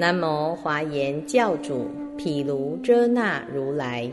[0.00, 4.08] 南无华严教主毗卢遮那如来。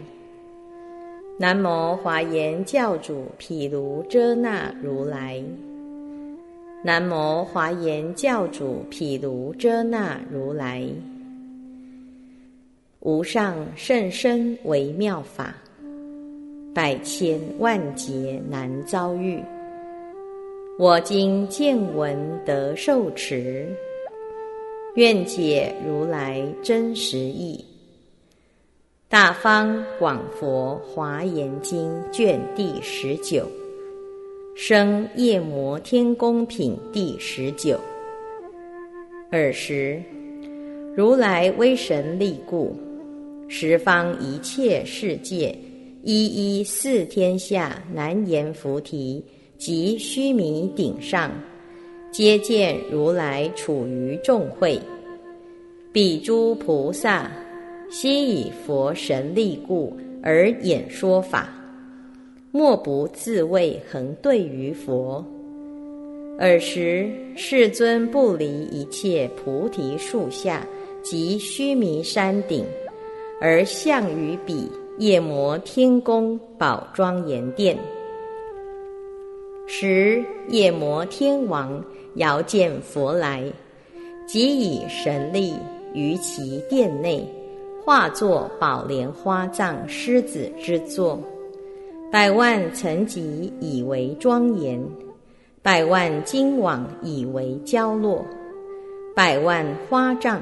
[1.38, 5.44] 南无华严教主毗卢遮那如来。
[6.84, 10.84] 南无华严教主毗卢遮那如来。
[13.02, 15.54] 无上甚深微妙法，
[16.74, 19.40] 百千万劫难遭遇。
[20.80, 23.68] 我今见闻得受持。
[24.96, 27.60] 愿解如来真实义，
[29.10, 33.46] 《大方广佛华严经》卷第十九，
[34.56, 37.78] 生夜摩天宫品第十九。
[39.32, 40.02] 尔时，
[40.96, 42.74] 如来威神力故，
[43.50, 45.54] 十方一切世界，
[46.04, 49.22] 一一四天下难言菩提
[49.58, 51.30] 及须弥顶上。
[52.18, 54.80] 皆见如来处于众会，
[55.92, 57.30] 彼诸菩萨
[57.90, 59.92] 悉以佛神力故
[60.24, 61.50] 而演说法，
[62.52, 65.22] 莫不自谓恒对于佛。
[66.40, 70.66] 尔时世尊不离一切菩提树下
[71.04, 72.64] 及须弥山顶，
[73.42, 77.78] 而向于彼夜摩天宫宝庄严殿。
[79.68, 81.84] 时夜摩天王。
[82.16, 83.44] 遥见佛来，
[84.26, 85.54] 即以神力
[85.94, 87.26] 于其殿内
[87.84, 91.20] 化作宝莲花藏狮子之座，
[92.12, 94.82] 百万层级以为庄严，
[95.62, 98.26] 百万金网以为交落，
[99.16, 100.42] 百万花帐，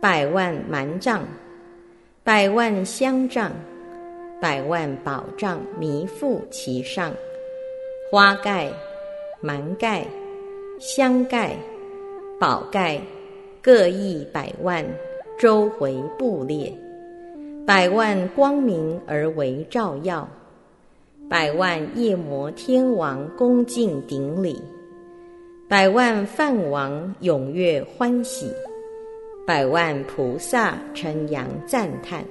[0.00, 1.22] 百万蛮帐，
[2.22, 3.50] 百万香帐，
[4.40, 7.12] 百万宝帐弥覆其上，
[8.10, 8.70] 花盖、
[9.40, 10.06] 蛮盖。
[10.80, 11.56] 香盖、
[12.38, 13.00] 宝盖，
[13.60, 14.84] 各一百万，
[15.36, 16.72] 周回布列，
[17.66, 20.28] 百万光明而为照耀，
[21.28, 24.62] 百万夜摩天王恭敬顶礼，
[25.68, 28.48] 百万梵王踊跃欢喜，
[29.44, 32.24] 百万菩萨称扬赞叹，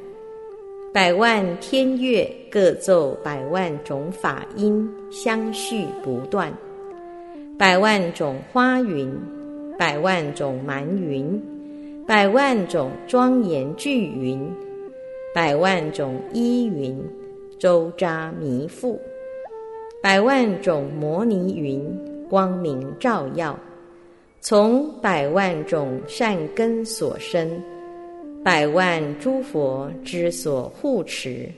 [0.93, 6.49] 百万天乐各奏百万种法音，相续不断。
[7.57, 9.11] 百万种花云，
[9.79, 11.41] 百万种蛮云，
[12.05, 14.47] 百万种庄严聚云，
[15.33, 16.95] 百万种依云，
[17.57, 18.95] 周匝弥覆，
[20.03, 21.83] 百万种摩尼云，
[22.29, 23.57] 光明照耀，
[24.39, 27.49] 从百万种善根所生，
[28.43, 31.49] 百万诸佛之所护持，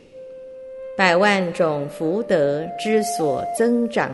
[0.97, 4.09] 百万种福德之所增长。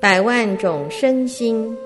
[0.00, 1.76] 百万种身心，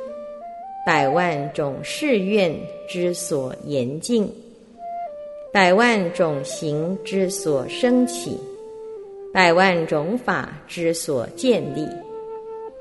[0.84, 2.54] 百万种誓愿
[2.86, 4.30] 之所严禁，
[5.50, 8.38] 百万种行之所升起，
[9.32, 11.88] 百万种法之所建立，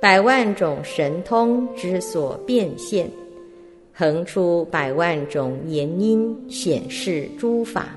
[0.02, 3.10] 百万种神通之所变现，
[3.94, 7.96] 横出百万种言音显示诸法，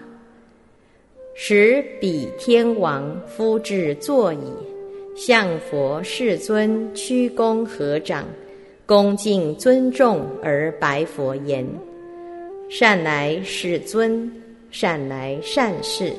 [1.34, 4.38] 使彼天王夫至座椅。
[5.14, 8.26] 向佛世尊屈躬合掌，
[8.84, 11.64] 恭敬尊重而白佛言
[12.68, 14.30] ：“善来世尊，
[14.70, 16.12] 善来善士，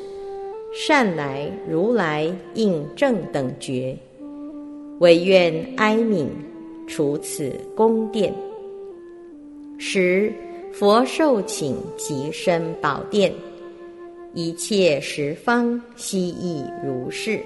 [0.73, 3.97] 善来如来应正等觉，
[4.99, 6.27] 唯愿哀悯，
[6.87, 8.33] 除此宫殿。”
[9.77, 10.31] 十
[10.71, 13.33] 佛受请即身宝殿，
[14.33, 17.41] 一切十方悉亦如是。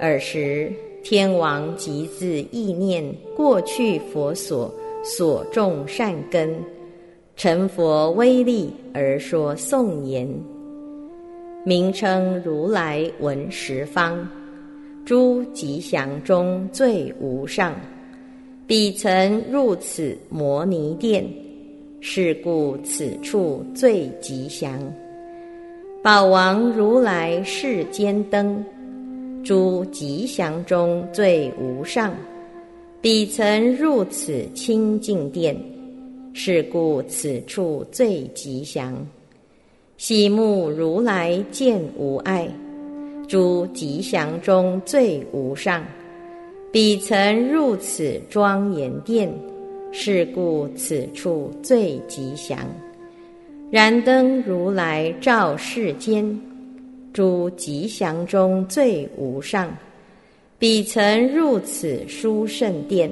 [0.00, 0.72] 尔时，
[1.02, 3.04] 天王即自意念
[3.36, 4.72] 过去佛所
[5.02, 6.54] 所种善根，
[7.36, 10.28] 成佛威力而说颂言，
[11.64, 14.28] 名称如来闻十方
[15.04, 17.74] 诸吉祥中最无上，
[18.68, 21.26] 彼曾入此摩尼殿，
[22.00, 24.80] 是故此处最吉祥。
[26.04, 28.64] 宝王如来世间灯。
[29.44, 32.12] 诸吉祥中最无上，
[33.00, 35.56] 彼曾入此清净殿，
[36.34, 38.94] 是故此处最吉祥。
[39.96, 42.48] 喜目如来见无碍，
[43.26, 45.84] 诸吉祥中最无上，
[46.70, 49.32] 彼曾入此庄严殿，
[49.92, 52.58] 是故此处最吉祥。
[53.70, 56.38] 燃灯如来照世间。
[57.12, 59.76] 诸吉祥中最无上，
[60.58, 63.10] 彼曾入此殊胜殿，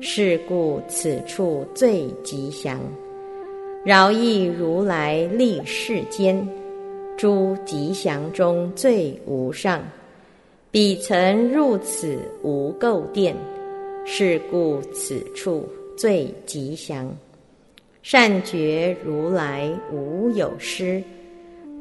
[0.00, 2.80] 是故此处最吉祥。
[3.84, 6.46] 饶益如来立世间，
[7.16, 9.82] 诸吉祥中最无上。
[10.70, 13.34] 彼曾入此无垢殿，
[14.04, 15.66] 是故此处
[15.96, 17.10] 最吉祥。
[18.02, 21.02] 善觉如来无有失，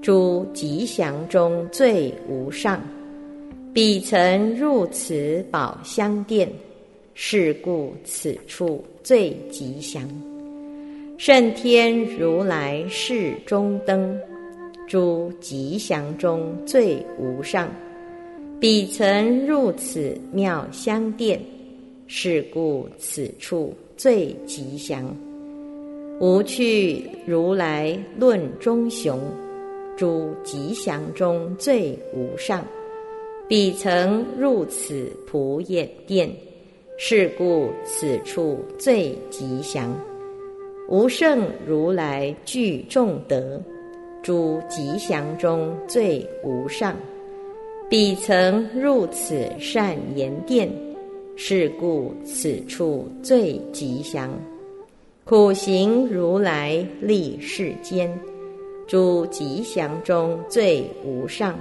[0.01, 2.81] 诸吉祥中最无上。
[3.73, 6.49] 彼曾入此宝香殿，
[7.13, 10.09] 是故此处最吉祥。
[11.17, 14.17] 圣天如来世中灯，
[14.87, 17.69] 诸吉祥中最无上。
[18.59, 21.39] 彼曾入此妙香殿，
[22.07, 25.13] 是故此处最吉祥。
[26.19, 29.19] 无去如来论中雄，
[29.99, 32.65] 诸吉祥中最无上。
[33.49, 36.31] 彼曾入此普眼殿，
[36.97, 39.93] 是故此处最吉祥。
[40.87, 43.61] 无圣如来具众德，
[44.23, 46.95] 诸吉祥中最无上。
[47.89, 50.71] 彼曾入此善言殿，
[51.35, 54.31] 是故此处最吉祥。
[55.25, 58.17] 苦行如来立世间，
[58.89, 61.55] 诸吉祥中最无上。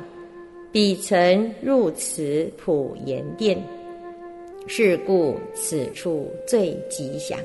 [0.73, 3.63] 彼曾入此普贤殿，
[4.67, 7.39] 是故此处最吉祥。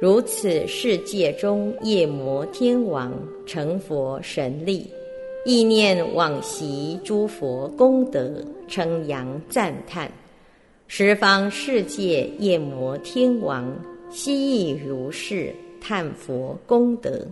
[0.00, 3.12] 如此世界中，夜摩天王
[3.46, 4.88] 成佛神力，
[5.44, 8.32] 意念往昔诸佛功德，
[8.68, 10.08] 称扬赞叹。
[10.86, 13.76] 十方世界夜摩天王。
[14.08, 17.26] 悉亦如是叹佛功德。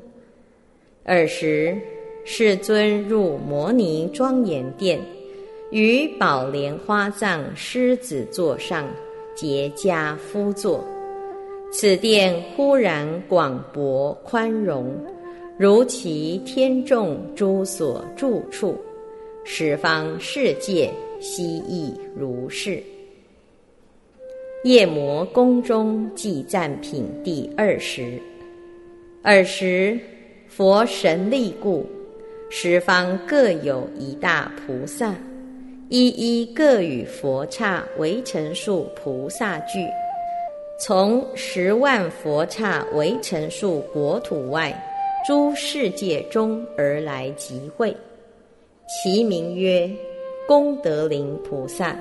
[1.04, 1.76] 尔时，
[2.24, 5.00] 世尊入摩尼庄严殿，
[5.72, 8.88] 于宝莲花藏狮子座上
[9.34, 10.84] 结跏趺坐。
[11.72, 14.94] 此殿忽然广博宽容，
[15.58, 18.78] 如其天众诸所住处，
[19.42, 20.88] 十方世界
[21.18, 22.80] 悉亦如是。
[24.62, 28.20] 夜摩宫中记赞品第二十。
[29.24, 29.98] 尔时，
[30.54, 31.86] 佛神力故，
[32.50, 35.14] 十方各有一大菩萨，
[35.88, 39.78] 一一各与佛刹围城数菩萨聚，
[40.78, 44.70] 从十万佛刹围城数国土外
[45.26, 47.96] 诸世界中而来集会，
[48.86, 49.90] 其名曰
[50.46, 51.96] 功德林菩萨、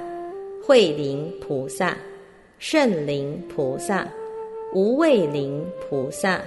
[0.62, 1.98] 慧林菩萨。
[2.59, 4.07] 圣灵菩萨、
[4.71, 6.39] 无畏灵菩萨、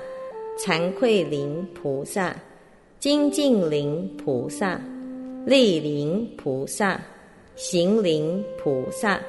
[0.58, 2.34] 惭愧灵菩萨、
[2.98, 4.80] 精进灵菩萨、
[5.44, 7.00] 力灵菩萨、
[7.56, 9.20] 行灵菩萨、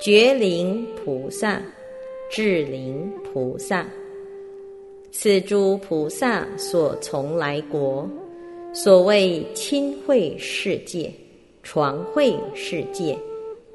[0.00, 1.62] 觉灵菩萨、
[2.30, 3.86] 智灵菩萨，
[5.10, 8.08] 此诸菩萨所从来国，
[8.72, 11.12] 所谓亲会世界、
[11.62, 13.18] 传会世界、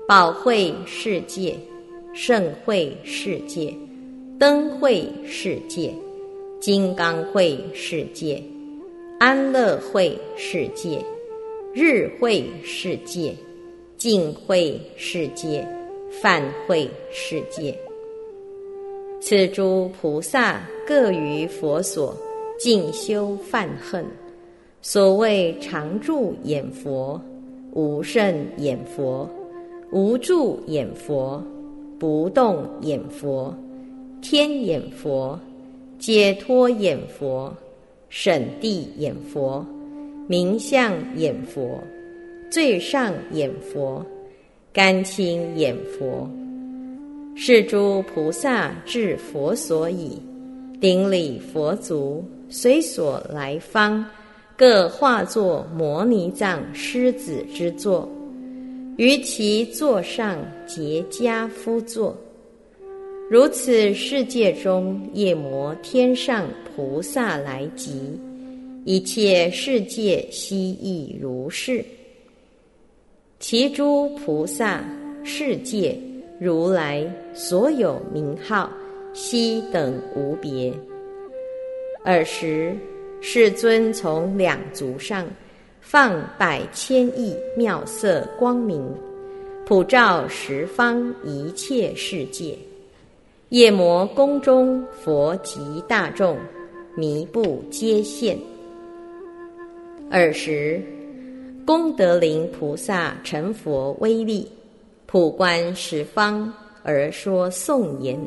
[0.08, 1.56] 宝会世界。
[2.16, 3.74] 盛会世界、
[4.38, 5.92] 灯会世界、
[6.66, 8.42] 金刚会世界、
[9.20, 10.98] 安乐会世界、
[11.74, 13.36] 日会世界、
[13.98, 15.68] 净会世界、
[16.22, 17.78] 梵会世界，
[19.20, 22.16] 此诸菩萨各于佛所
[22.58, 24.06] 进修梵恨，
[24.82, 27.22] 所谓常住眼佛、
[27.74, 29.30] 无胜眼佛、
[29.92, 31.44] 无住眼佛。
[32.00, 33.54] 不动眼佛、
[34.22, 35.38] 天眼佛、
[36.06, 37.56] 解脱眼佛、
[38.10, 39.66] 审地眼佛、
[40.28, 41.82] 明相眼佛、
[42.52, 44.06] 最上眼佛、
[44.74, 46.30] 甘清眼佛，
[47.38, 50.22] 是诸菩萨至佛所以，
[50.82, 54.06] 顶礼佛足，随所来方，
[54.58, 58.10] 各化作摩尼藏狮子之座。
[58.98, 62.14] 于其座上结跏趺坐，
[63.34, 68.16] 如此世界中夜摩天上菩萨来集，
[68.86, 71.84] 一切世界悉亦如是。
[73.40, 74.86] 其诸菩萨
[75.24, 75.98] 世界
[76.40, 78.72] 如来所有名号，
[79.16, 80.72] 悉等无别。
[82.06, 82.78] 尔时
[83.20, 85.26] 世尊从两足上。
[85.82, 88.88] 放百千亿妙色光明，
[89.66, 92.56] 普照十方一切世界。
[93.54, 96.36] 夜摩宫中佛及大众，
[96.96, 98.36] 弥不皆现。
[100.10, 100.82] 尔时，
[101.64, 104.52] 功德林菩萨成佛威力，
[105.06, 108.20] 普观十方而说颂言：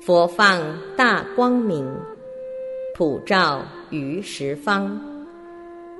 [0.00, 0.62] 佛放
[0.96, 1.86] 大光明，
[2.94, 4.98] 普照于十方，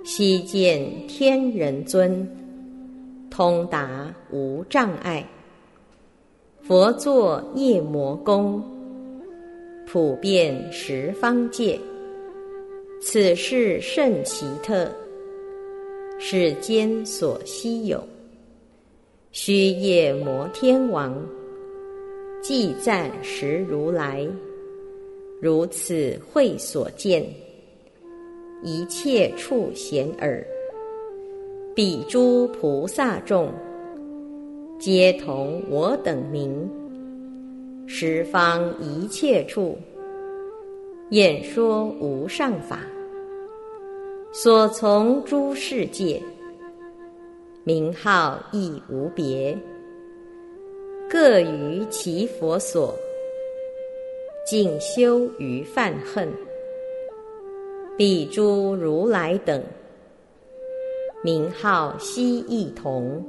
[0.05, 2.27] 悉见天人尊，
[3.29, 5.23] 通达无障碍。
[6.67, 8.61] 佛作夜魔宫，
[9.87, 11.79] 普遍十方界。
[13.01, 14.91] 此事甚奇特，
[16.19, 18.03] 世间所稀有。
[19.31, 21.15] 须夜摩天王，
[22.43, 24.27] 即赞时如来。
[25.41, 27.25] 如此会所见，
[28.65, 30.45] 一切处显耳。
[31.77, 33.53] 彼诸菩萨众，
[34.79, 36.71] 皆同我等名。
[37.87, 39.79] 十方一切处，
[41.11, 42.81] 演说无上法。
[44.33, 46.23] 所从诸世界，
[47.65, 49.57] 名号亦无别。
[51.09, 52.95] 各于其佛所。
[54.47, 56.29] 静修于犯恨，
[57.97, 59.61] 彼诸如来等，
[61.25, 63.25] 名号悉异同，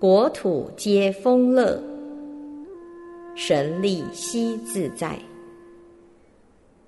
[0.00, 1.78] 国土皆丰乐，
[3.34, 5.18] 神力悉自在，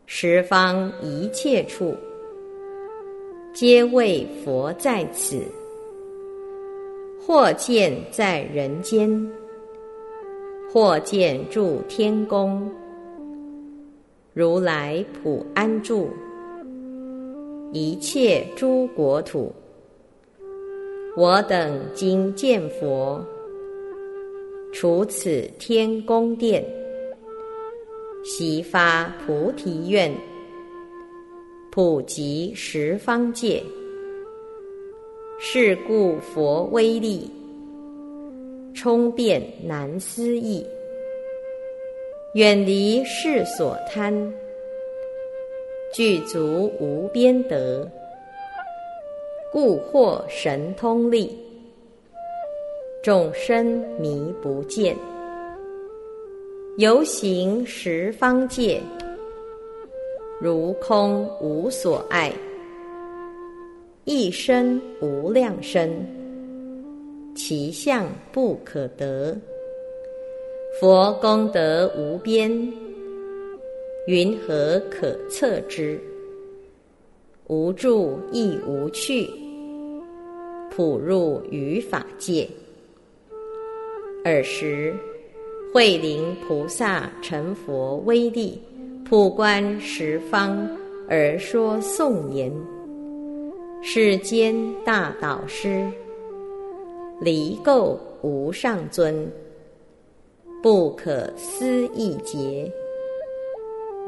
[0.06, 1.94] 十方一切处，
[3.52, 5.42] 皆为佛在此，
[7.20, 9.30] 或见在人间。
[10.72, 12.66] 或见住天宫，
[14.32, 16.08] 如来普安住
[17.74, 19.52] 一切诸国土。
[21.14, 23.22] 我等今见佛，
[24.72, 26.64] 处此天宫殿，
[28.24, 30.10] 悉发菩提愿，
[31.70, 33.62] 普及十方界。
[35.38, 37.30] 是故佛威力。
[38.72, 40.66] 冲遍难思议，
[42.32, 44.32] 远离世所贪，
[45.92, 47.86] 具足无边德，
[49.52, 51.30] 故获神通力，
[53.02, 54.96] 众生迷不见，
[56.78, 58.80] 游行十方界，
[60.40, 62.32] 如空无所爱，
[64.04, 65.90] 一生无量身。
[67.34, 69.36] 其相不可得，
[70.80, 72.50] 佛功德无边，
[74.06, 76.00] 云何可测之？
[77.48, 79.28] 无住亦无去，
[80.74, 82.48] 普入于法界。
[84.24, 84.94] 尔时，
[85.70, 88.58] 慧灵菩萨成佛威力，
[89.04, 90.66] 普观十方
[91.10, 92.50] 而说颂言：
[93.82, 95.86] 世间大导师。
[97.20, 99.30] 离垢无上尊，
[100.62, 102.72] 不可思议劫，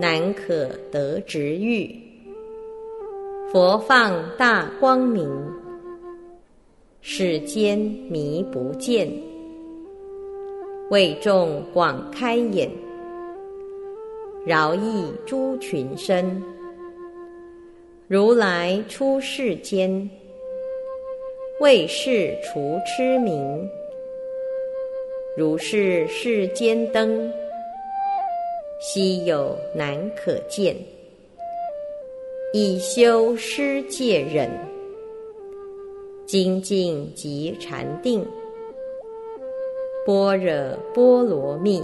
[0.01, 1.95] 难可得值遇。
[3.53, 5.29] 佛放大光明，
[7.07, 9.07] 世间迷不见。
[10.89, 12.67] 为众广开眼，
[14.47, 16.43] 饶益诸群生。
[18.09, 20.09] 如来出世间。
[21.61, 23.69] 为是除痴名，
[25.37, 27.31] 如是世间灯，
[28.81, 30.75] 稀有难可见。
[32.55, 34.51] 以修施戒忍，
[36.27, 38.27] 精进及禅定，
[40.07, 41.83] 般若波罗蜜，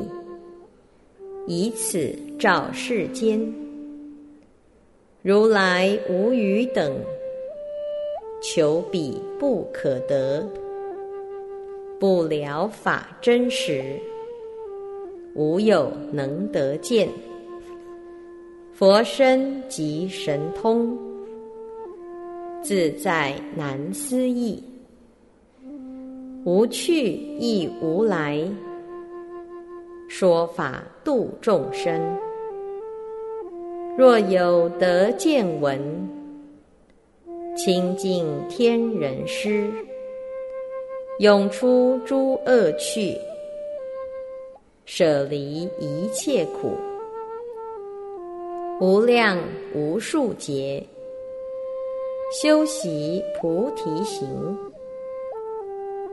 [1.46, 3.40] 以此照世间。
[5.22, 6.96] 如来无余等。
[8.42, 10.42] 求彼不可得，
[11.98, 14.00] 不了法真实，
[15.34, 17.06] 无有能得见。
[18.72, 20.96] 佛身即神通，
[22.62, 24.62] 自在难思议，
[26.44, 28.40] 无去亦无来，
[30.08, 32.00] 说法度众生。
[33.96, 35.80] 若有得见闻。
[37.56, 39.68] 清净天人师，
[41.18, 43.14] 永出诸恶趣，
[44.86, 46.72] 舍离一切苦，
[48.80, 49.36] 无量
[49.74, 50.82] 无数劫，
[52.30, 54.56] 修习菩提行，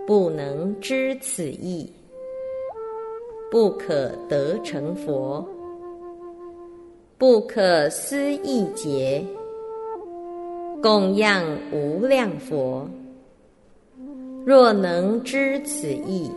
[0.07, 1.93] 不能知此意，
[3.51, 5.47] 不可得成佛，
[7.19, 9.24] 不可思议劫。
[10.81, 12.89] 供养无量佛，
[14.43, 16.31] 若能知此意，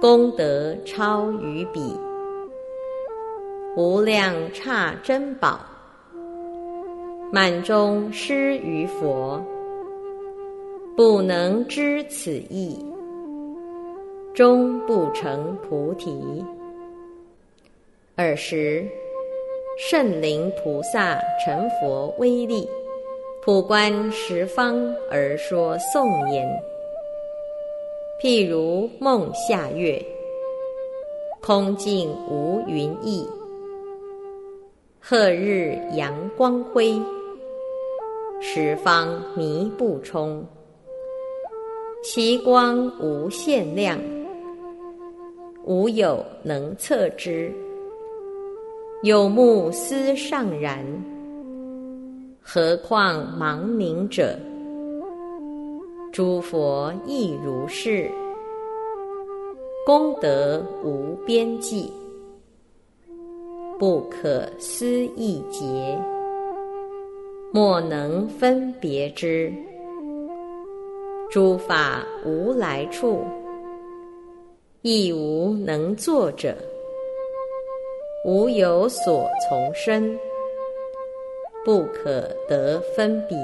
[0.00, 1.94] 功德超于彼。
[3.76, 5.60] 无量刹珍宝，
[7.32, 9.42] 满中施于佛，
[10.96, 12.78] 不能知此意，
[14.32, 16.44] 终不成菩提。
[18.14, 18.86] 尔时，
[19.76, 22.66] 圣灵菩萨成佛威力，
[23.42, 26.48] 普观十方而说颂言：
[28.22, 30.00] 譬如梦下月，
[31.42, 33.28] 空尽无云翳。
[35.08, 37.00] 赫日阳光辉，
[38.40, 40.44] 十方迷不充。
[42.02, 43.98] 其光无限量，
[45.64, 47.52] 无有能测之。
[49.02, 50.84] 有目思尚然，
[52.40, 54.38] 何况盲冥者？
[56.12, 58.10] 诸佛亦如是，
[59.84, 61.92] 功德无边际。
[63.78, 65.98] 不可思议劫，
[67.52, 69.52] 莫能分别之。
[71.30, 73.24] 诸法无来处，
[74.82, 76.54] 亦无能作者。
[78.24, 80.18] 无有所从生，
[81.64, 83.36] 不可得分别。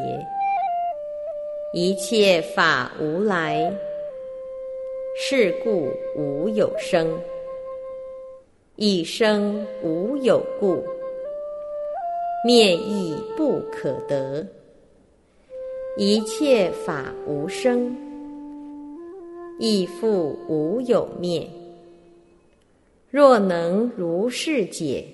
[1.73, 3.73] 一切法无来，
[5.17, 7.19] 是故无有生。
[8.77, 10.83] 一生无有故，
[12.45, 14.45] 灭亦不可得。
[15.97, 17.95] 一切法无生，
[19.59, 21.49] 亦复无有灭。
[23.11, 25.05] 若能如是解，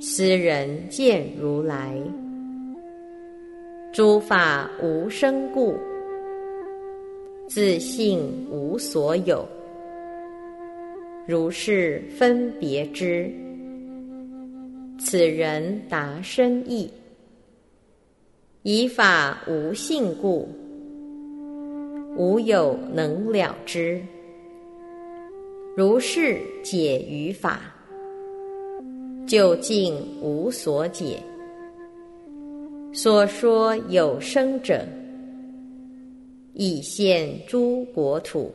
[0.00, 1.96] 斯人见如来。
[3.92, 5.74] 诸法无生故，
[7.46, 9.46] 自性无所有。
[11.26, 13.30] 如是分别之，
[14.98, 16.90] 此人达深意。
[18.62, 20.48] 以法无性故，
[22.16, 24.02] 无有能了之。
[25.76, 27.60] 如是解于法，
[29.26, 31.22] 究竟无所解。
[32.92, 34.84] 所说有生者，
[36.54, 38.52] 以现诸国土。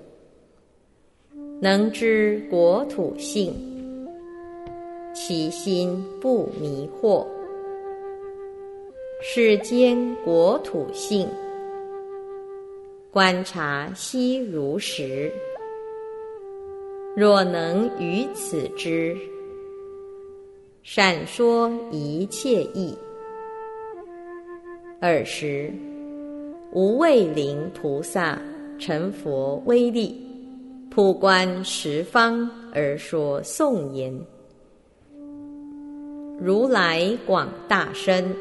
[1.61, 3.53] 能知国土性，
[5.13, 7.25] 其心不迷惑。
[9.21, 9.95] 世间
[10.25, 11.29] 国土性，
[13.11, 15.31] 观察悉如实。
[17.15, 19.15] 若能于此知，
[20.81, 22.97] 善说一切义。
[24.99, 25.71] 尔时，
[26.71, 28.41] 无畏灵菩萨
[28.79, 30.19] 成佛威力。
[30.89, 34.13] 普观十方而说颂言：
[36.39, 38.35] 如来广大身，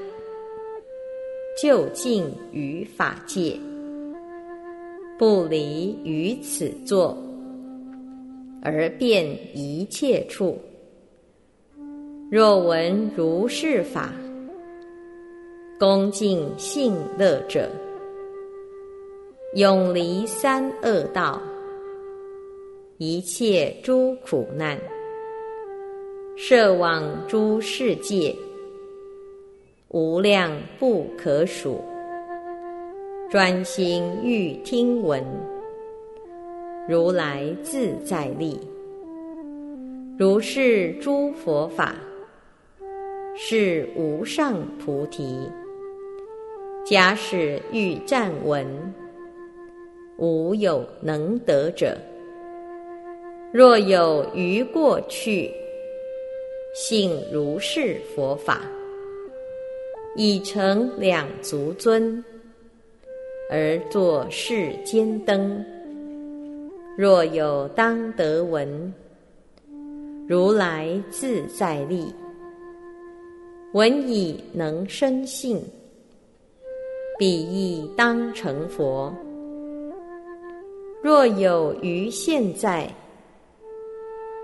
[1.60, 3.56] 就近于法界，
[5.18, 7.16] 不离于此座，
[8.62, 10.58] 而遍一切处。
[12.30, 14.10] 若闻如是法，
[15.78, 17.68] 恭敬信乐者，
[19.54, 21.40] 永离三恶道。
[22.96, 24.78] 一切诸苦难，
[26.34, 28.34] 摄往诸世界，
[29.88, 31.78] 无量不可数。
[33.30, 35.22] 专心欲听闻，
[36.88, 38.58] 如来自在力。
[40.18, 41.94] 如是诸佛法，
[43.34, 45.38] 是无上菩提。
[46.84, 48.66] 假使欲暂闻，
[50.16, 51.96] 无有能得者。
[53.52, 55.50] 若有余过去，
[56.74, 58.62] 信如是佛法，
[60.16, 62.24] 已成两足尊，
[63.50, 65.62] 而作世间灯。
[66.96, 68.92] 若有当得闻，
[70.26, 72.06] 如来自在力，
[73.74, 75.62] 闻已能生信，
[77.18, 79.14] 彼亦当成佛。
[81.02, 82.90] 若有余现在。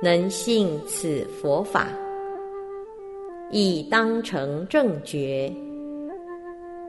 [0.01, 1.89] 能信此佛法，
[3.51, 5.53] 亦当成正觉。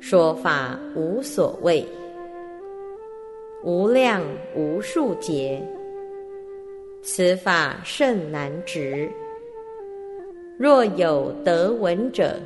[0.02, 1.86] 说法无所谓，
[3.64, 4.22] 无量
[4.56, 5.62] 无数劫。
[7.02, 9.10] 此法甚难执。
[10.58, 12.38] 若有得闻者，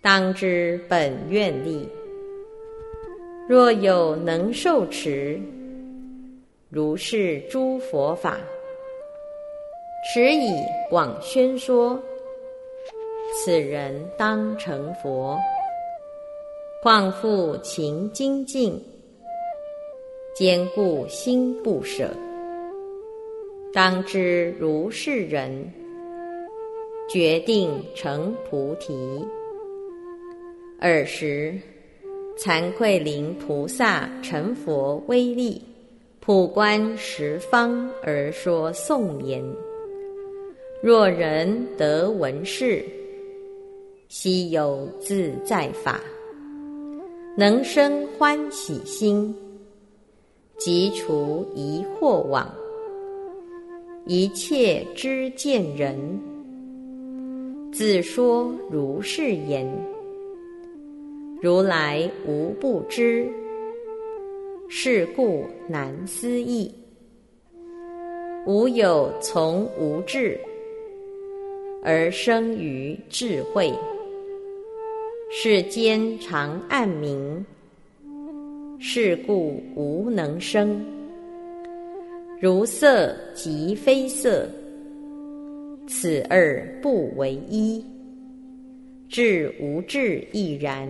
[0.00, 1.88] 当知本愿力。
[3.48, 5.40] 若有能受持，
[6.68, 8.38] 如是诸佛法。
[10.12, 10.50] 持以
[10.90, 12.00] 广宣说，
[13.32, 15.38] 此人当成佛。
[16.82, 18.78] 况复勤精进，
[20.34, 22.10] 坚固心不舍。
[23.72, 25.72] 当知如是人，
[27.08, 28.94] 决定成菩提。
[30.80, 31.56] 尔时，
[32.36, 35.62] 惭愧灵菩萨成佛威力，
[36.20, 39.42] 普观十方而说颂言：
[40.82, 42.84] 若人得闻是，
[44.14, 45.98] 悉有自在法，
[47.34, 49.34] 能生欢喜心，
[50.58, 52.46] 即除疑惑网。
[54.04, 55.96] 一切知见人，
[57.72, 59.66] 自说如是言。
[61.40, 63.26] 如来无不知，
[64.68, 66.70] 是故难思议。
[68.46, 70.38] 无有从无智
[71.82, 73.72] 而生于智慧，
[75.34, 77.42] 世间常暗明，
[78.78, 80.84] 是故无能生。
[82.38, 84.46] 如色即非色，
[85.88, 87.82] 此二不为一。
[89.08, 90.86] 智无智亦然，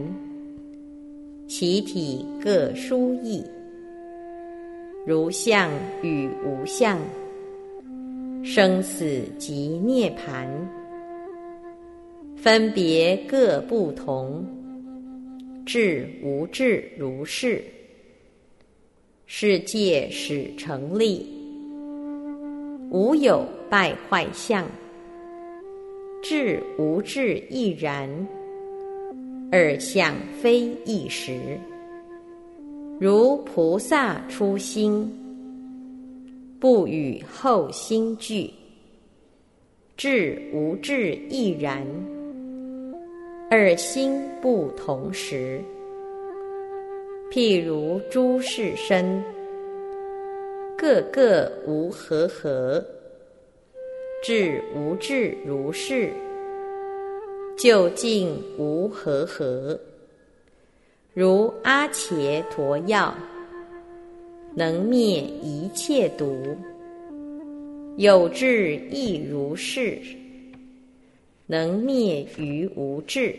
[1.47, 3.45] 其体各殊异。
[5.07, 5.71] 如相
[6.03, 6.99] 与无相，
[8.43, 10.49] 生死即涅盘，
[12.43, 14.45] 分别各不同。
[15.65, 17.63] 智无智如是，
[19.27, 21.25] 世界始成立。
[22.91, 24.69] 无有败坏相，
[26.21, 28.11] 智无智亦然。
[29.53, 31.39] 二相非一时，
[32.99, 35.09] 如菩萨初心，
[36.59, 38.51] 不与后心俱。
[39.97, 41.87] 智无智亦然，
[43.55, 45.61] 二心不同时。
[47.31, 49.23] 譬如诸世身。
[50.75, 52.83] 个个无和合，
[54.25, 56.09] 智无智如是，
[57.59, 59.79] 究竟无和合。
[61.13, 63.15] 如阿伽陀药，
[64.55, 66.57] 能灭一切毒；
[67.99, 69.99] 有智亦如是，
[71.53, 73.37] 能灭于无智。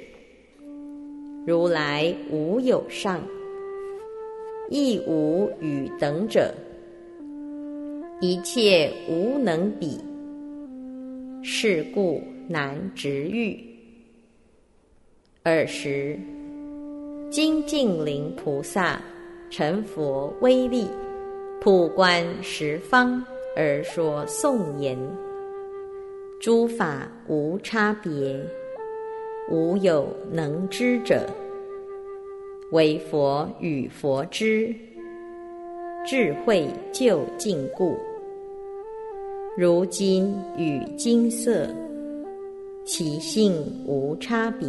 [1.48, 3.20] 如来无有上，
[4.70, 6.54] 亦无与等者。
[8.22, 10.00] 一切无能比，
[11.42, 13.60] 是故难执喻。
[15.42, 16.16] 尔时，
[17.32, 19.02] 精进灵菩萨
[19.50, 20.86] 成佛威力，
[21.60, 23.26] 普观十方
[23.58, 24.96] 而说颂言：
[26.44, 28.38] 诸法无差别，
[29.50, 31.26] 无有能知者，
[32.74, 34.76] 唯佛与佛知，
[36.06, 37.96] 智慧究竟故。
[39.56, 41.66] 如金与金色，
[42.84, 43.54] 其性
[43.88, 44.68] 无差别；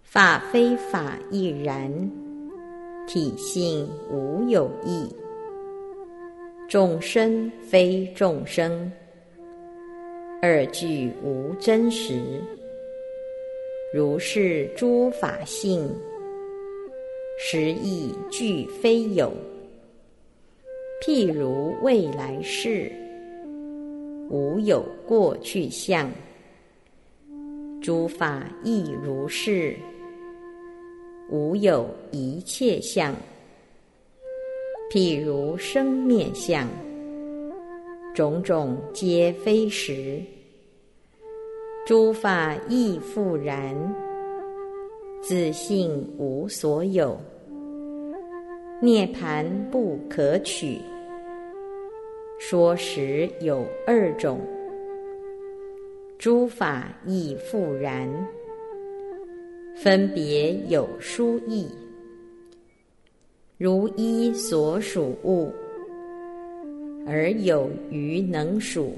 [0.00, 1.90] 法非法亦然，
[3.08, 5.12] 体性无有异。
[6.68, 8.88] 众生非众生，
[10.46, 12.20] 二句无真实。
[13.94, 15.90] 如是诸法性，
[17.38, 19.32] 实亦俱非有。
[21.02, 22.92] 譬如未来世。
[24.28, 26.10] 无有过去相，
[27.80, 29.74] 诸法亦如是。
[31.30, 33.16] 无有一切相，
[34.92, 36.68] 譬如生灭相，
[38.14, 40.20] 种种皆非实。
[41.86, 43.76] 诸法亦复然，
[45.20, 47.20] 自性无所有，
[48.80, 50.78] 涅盘不可取。
[52.38, 54.40] 说时有二种，
[56.18, 58.08] 诸法亦复然，
[59.76, 61.68] 分别有殊异。
[63.58, 65.52] 如一所属物，
[67.06, 68.94] 而有余能属，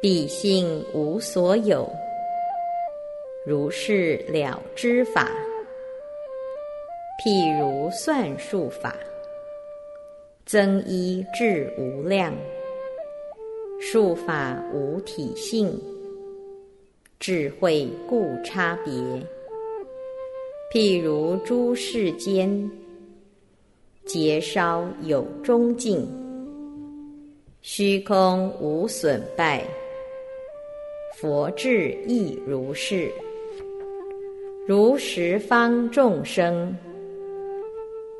[0.00, 1.90] 彼性无所有。
[3.46, 5.30] 如是了知法，
[7.24, 8.94] 譬如算术法。
[10.44, 12.32] 增一至无量，
[13.80, 15.76] 术法无体性，
[17.18, 18.92] 智慧故差别。
[20.72, 22.70] 譬如诸世间，
[24.04, 26.06] 劫烧有中境，
[27.60, 29.64] 虚空无损败，
[31.18, 33.10] 佛智亦如是。
[34.66, 36.76] 如十方众生，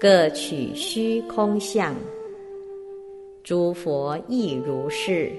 [0.01, 1.95] 各取虚空相，
[3.45, 5.31] 诸佛亦如是。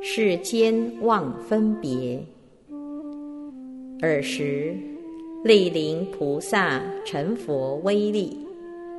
[0.00, 2.24] 世间妄分别。
[4.00, 4.76] 尔时，
[5.42, 8.38] 利林菩萨成佛威力，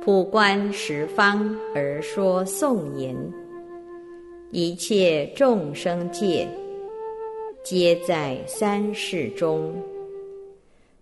[0.02, 3.16] 普观十方而说颂言。
[4.50, 6.46] 一切众生界，
[7.64, 9.74] 皆在三世中。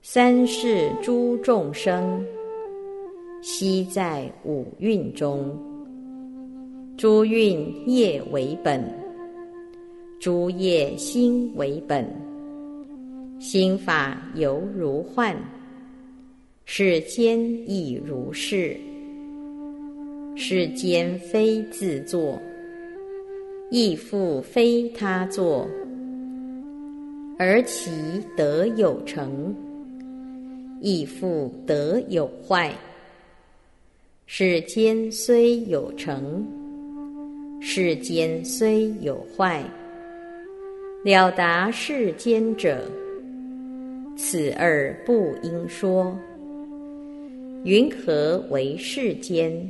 [0.00, 2.24] 三世诸众生，
[3.42, 5.58] 悉在五蕴中。
[6.96, 8.80] 诸蕴业为本，
[10.20, 12.08] 诸业心为本。
[13.40, 15.36] 心法犹如幻，
[16.64, 18.76] 世间亦如是。
[20.36, 22.40] 世间非自作。
[23.68, 25.66] 亦复非他作，
[27.44, 27.90] 而其
[28.36, 29.52] 德有成，
[30.80, 32.72] 亦复德有坏。
[34.26, 36.46] 世间虽有成，
[37.60, 39.60] 世间虽有坏，
[41.02, 42.88] 了达世间者，
[44.16, 46.16] 此二不应说。
[47.64, 49.68] 云何为世间？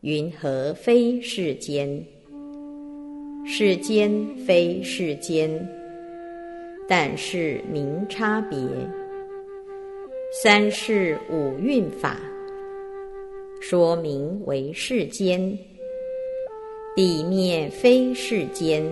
[0.00, 2.02] 云何非世间？
[3.44, 4.10] 世间
[4.46, 5.68] 非世间，
[6.88, 8.58] 但是名差别。
[10.42, 12.18] 三世五蕴法，
[13.60, 15.56] 说明为世间。
[16.94, 18.82] 底面非世间，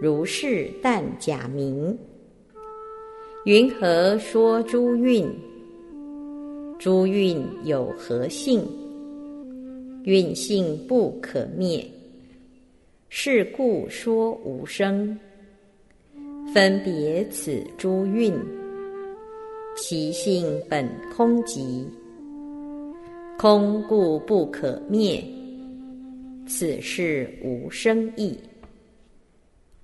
[0.00, 1.96] 如是但假名。
[3.44, 5.28] 云何说诸蕴？
[6.78, 8.66] 诸蕴有何性？
[10.04, 11.84] 蕴性不可灭。
[13.08, 15.18] 是故说无生，
[16.52, 18.34] 分别此诸蕴，
[19.76, 21.84] 其性本空寂，
[23.38, 25.22] 空故不可灭。
[26.46, 28.34] 此事无生意，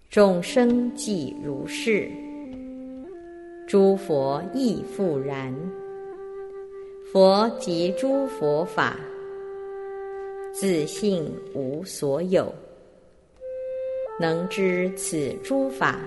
[0.09, 2.09] 众生即如是，
[3.69, 5.55] 诸佛亦复然。
[7.13, 8.99] 佛及诸佛法，
[10.55, 12.51] 自性无所有。
[14.19, 16.01] 能知此诸法，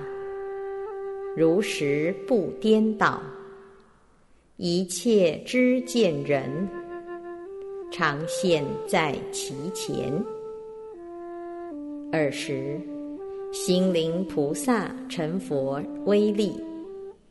[1.38, 3.22] 如实不颠倒，
[4.56, 6.68] 一切知见人，
[7.92, 10.12] 常现，在其前。
[12.12, 12.82] 尔时，
[13.52, 16.60] 心灵菩萨成佛威力，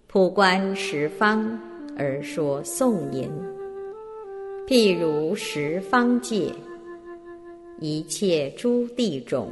[0.07, 1.59] 普观十方
[1.99, 3.29] 而说颂言：
[4.69, 6.53] 譬如十方界，
[7.81, 9.51] 一切诸地种。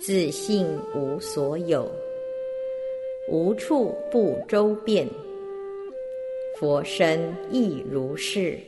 [0.00, 1.88] 自性无所有，
[3.28, 5.06] 无处不周遍。
[6.58, 8.58] 佛身亦如是，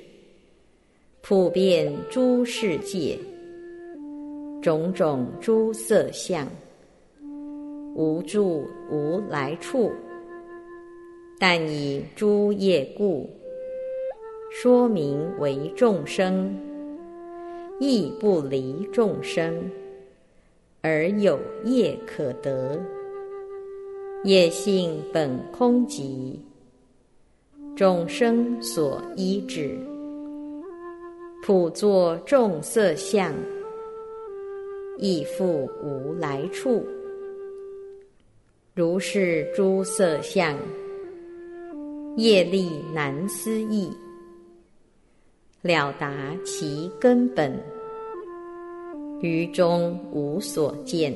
[1.22, 3.16] 普遍诸世界，
[4.60, 6.46] 种种诸色相，
[7.94, 9.92] 无住无来处。
[11.38, 13.30] 但以诸业故，
[14.50, 16.52] 说明为众生，
[17.78, 19.70] 亦不离众生。
[20.82, 22.78] 而有业可得，
[24.24, 26.36] 业性本空寂，
[27.76, 29.78] 众生所依止，
[31.44, 33.32] 普作众色相，
[34.98, 36.84] 亦复无来处。
[38.74, 40.58] 如是诸色相，
[42.16, 43.88] 业力难思议，
[45.62, 47.56] 了达其根本。
[49.20, 51.12] 于中无所见，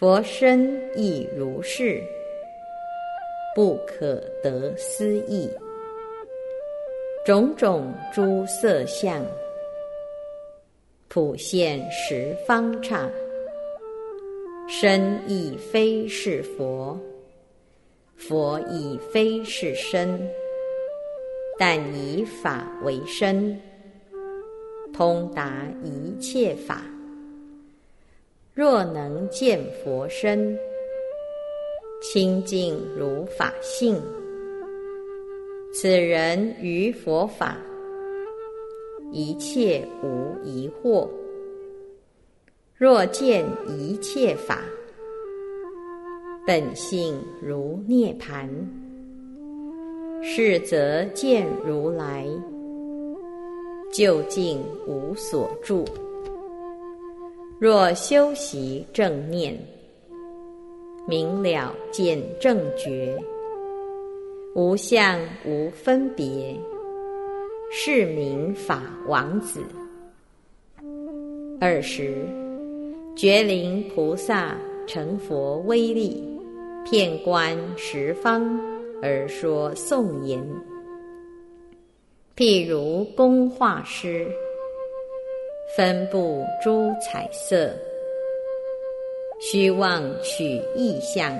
[0.00, 2.02] 佛身亦如是，
[3.54, 5.46] 不可得思议。
[7.22, 9.22] 种种诸色相，
[11.08, 13.10] 普现十方刹，
[14.66, 16.98] 身亦非是佛，
[18.16, 20.18] 佛亦非是身，
[21.58, 23.54] 但以法为身。
[24.94, 26.82] 通达一切法，
[28.52, 30.58] 若能见佛身，
[32.02, 33.96] 清净如法性，
[35.72, 37.56] 此人于佛法
[39.12, 41.08] 一切无疑惑。
[42.74, 44.64] 若见一切法
[46.44, 48.50] 本性如涅盘，
[50.22, 52.26] 是则见如来。
[53.92, 55.84] 究竟无所住。
[57.60, 59.54] 若修习正念，
[61.06, 63.14] 明了见正觉，
[64.54, 66.58] 无相无分别，
[67.70, 69.60] 是名法王子。
[71.60, 72.24] 二十，
[73.14, 76.24] 觉灵菩萨成佛威力，
[76.90, 78.58] 遍观十方
[79.02, 80.42] 而说颂言。
[82.34, 84.26] 譬如工画师，
[85.76, 87.70] 分布诸彩色，
[89.40, 91.32] 虚妄取意象，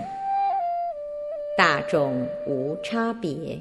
[1.58, 3.60] 大众无差别，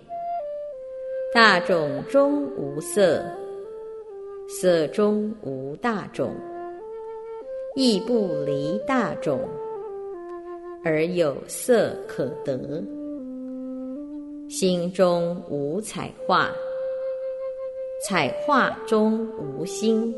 [1.34, 3.24] 大众中无色，
[4.48, 6.36] 色中无大众，
[7.76, 9.40] 亦不离大众，
[10.86, 12.60] 而有色可得，
[14.48, 16.52] 心中无彩画。
[18.02, 20.16] 彩画中无心，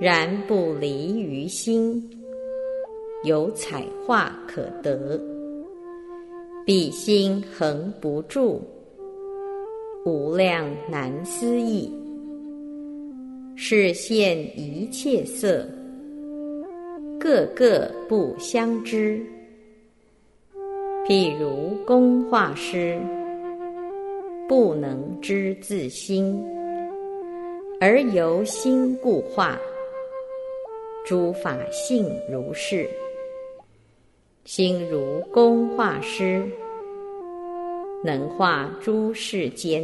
[0.00, 2.02] 然不离于心，
[3.24, 5.20] 有彩画可得。
[6.64, 8.60] 彼心恒不住，
[10.04, 11.92] 无量难思议。
[13.56, 15.66] 是现一切色，
[17.18, 19.20] 个个不相知。
[21.06, 23.00] 譬如工画师。
[24.48, 26.42] 不能知自心，
[27.82, 29.58] 而由心故画。
[31.06, 32.86] 诸法性如是，
[34.44, 36.46] 心如工画师，
[38.04, 39.82] 能画诸世间。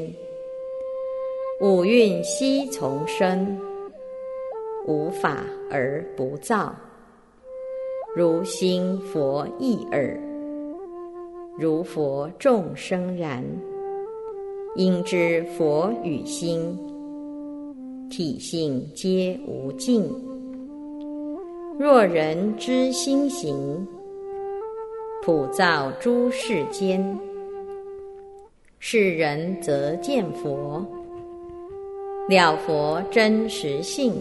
[1.61, 3.59] 五蕴悉从生，
[4.87, 6.75] 无法而不造。
[8.15, 10.21] 如心佛一耳，
[11.59, 13.43] 如佛众生然。
[14.77, 16.77] 应知佛与心
[18.11, 20.34] 体性皆无尽。
[21.77, 23.87] 若人知心行，
[25.23, 27.19] 普照诸世间。
[28.79, 30.87] 世人则见佛，
[32.29, 34.15] 了佛真实性。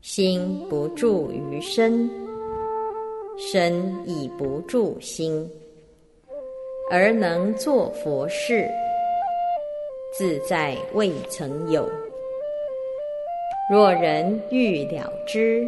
[0.00, 2.10] 心不住于身，
[3.38, 5.48] 身亦不住心，
[6.90, 8.68] 而能作佛事。
[10.12, 11.88] 自在未曾有。
[13.70, 15.64] 若人欲了知，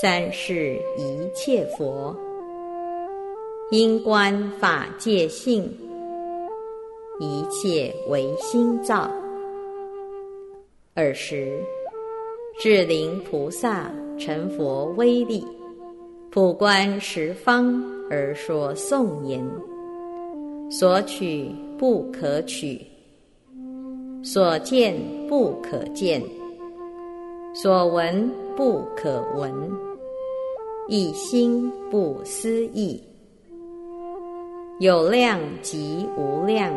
[0.00, 2.16] 三世一切佛，
[3.70, 5.64] 因观法界性，
[7.20, 9.10] 一切唯心造。
[10.94, 11.60] 尔时，
[12.58, 15.44] 智灵菩萨成佛威力，
[16.30, 19.44] 普观十方而说颂言：
[20.70, 21.50] 所取。
[21.78, 22.80] 不可取，
[24.22, 24.94] 所见
[25.28, 26.22] 不可见，
[27.54, 29.52] 所闻不可闻，
[30.88, 32.98] 一心不思议，
[34.80, 36.72] 有量即无量，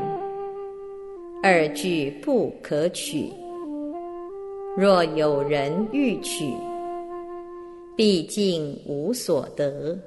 [1.41, 3.31] 二句不可取。
[4.75, 6.53] 若有人欲取，
[7.95, 9.97] 毕竟无所得，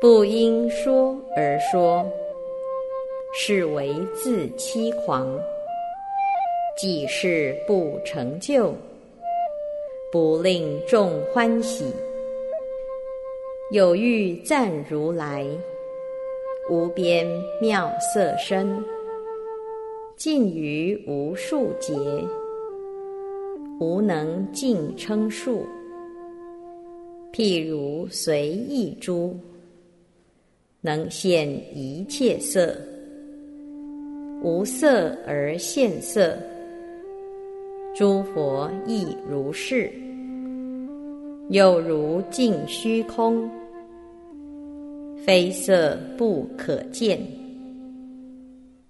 [0.00, 2.02] 不因说而说。
[3.36, 5.28] 是为自欺狂，
[6.78, 8.72] 济事不成就，
[10.14, 11.86] 不令众欢喜。
[13.72, 15.44] 有欲赞如来，
[16.70, 17.26] 无边
[17.60, 18.80] 妙色身，
[20.14, 21.92] 尽于无数劫，
[23.80, 25.66] 无能尽称数。
[27.32, 29.36] 譬如随意珠，
[30.80, 32.72] 能现一切色。
[34.44, 36.38] 无色而现色，
[37.96, 39.90] 诸佛亦如是。
[41.50, 43.48] 有如镜虚空，
[45.26, 47.20] 非色不可见，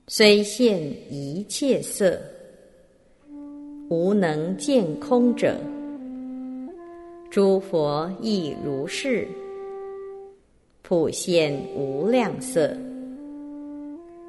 [0.07, 0.81] 虽现
[1.13, 2.17] 一切色，
[3.89, 5.57] 无能见空者。
[7.29, 9.27] 诸佛亦如是，
[10.83, 12.73] 普现无量色。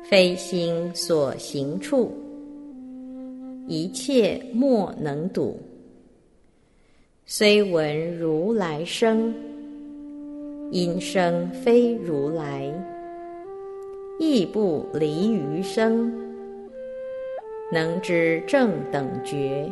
[0.04, 2.12] 非心所行处，
[3.68, 5.60] 一切莫能睹。
[7.28, 9.34] 虽闻如来声，
[10.70, 12.72] 音声非如来，
[14.20, 16.14] 亦不离于声。
[17.74, 19.68] 能知正等觉，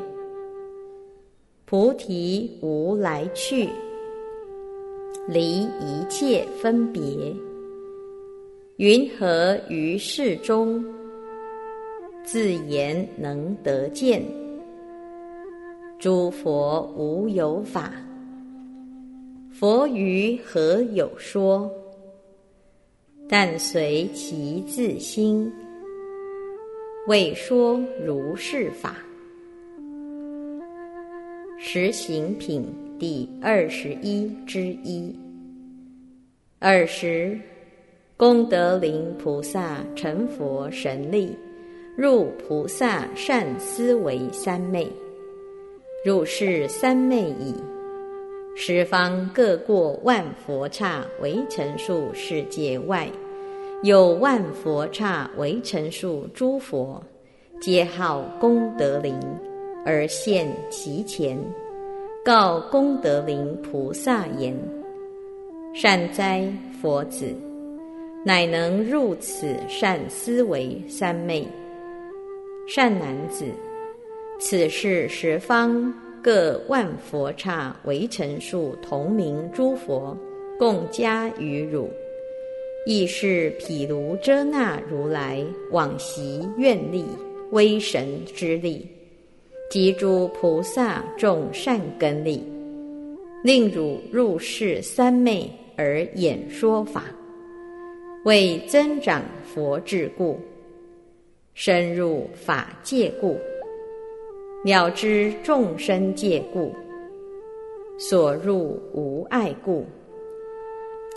[1.66, 3.70] 菩提无来去，
[5.28, 7.01] 离一切分别。
[8.78, 10.84] 云何于世中？
[12.24, 14.24] 自言能得见。
[16.04, 17.93] 诸佛无有法，
[19.54, 21.72] 佛于何有说？
[23.30, 25.49] 但随其自心，
[27.08, 28.97] 未说如是法。
[31.58, 32.66] 实行品
[32.99, 35.18] 第二十一之一。
[36.60, 37.39] 二十，
[38.18, 41.34] 功德林菩萨成佛神力，
[41.95, 44.86] 入菩萨善思维三昧。
[46.04, 47.56] 入是三昧已，
[48.58, 53.10] 十方各过万佛刹为成数世界外，
[53.84, 57.01] 有万佛刹为成数诸佛，
[57.62, 59.18] 皆号功德林，
[59.86, 61.39] 而现其前，
[62.26, 64.54] 告功德林菩萨言
[65.74, 66.45] ：“善哉，
[66.82, 67.34] 佛子，
[68.26, 71.47] 乃能入此善思维三昧。
[72.68, 73.45] 善男子。”
[74.46, 80.18] 此是十方各万佛刹为成数同名诸佛，
[80.60, 81.89] 共加于汝，
[82.86, 85.41] 亦是毗卢遮那如来
[85.72, 87.06] 往昔愿力
[87.52, 88.86] 威神之力，
[89.72, 92.44] 及诸菩萨众善根力，
[93.46, 97.06] 令汝入世三昧而演说法，
[98.26, 100.38] 为增长佛智故，
[101.54, 103.39] 深入法界故。
[104.64, 106.72] 了知众生界故，
[107.97, 109.86] 所入无碍故，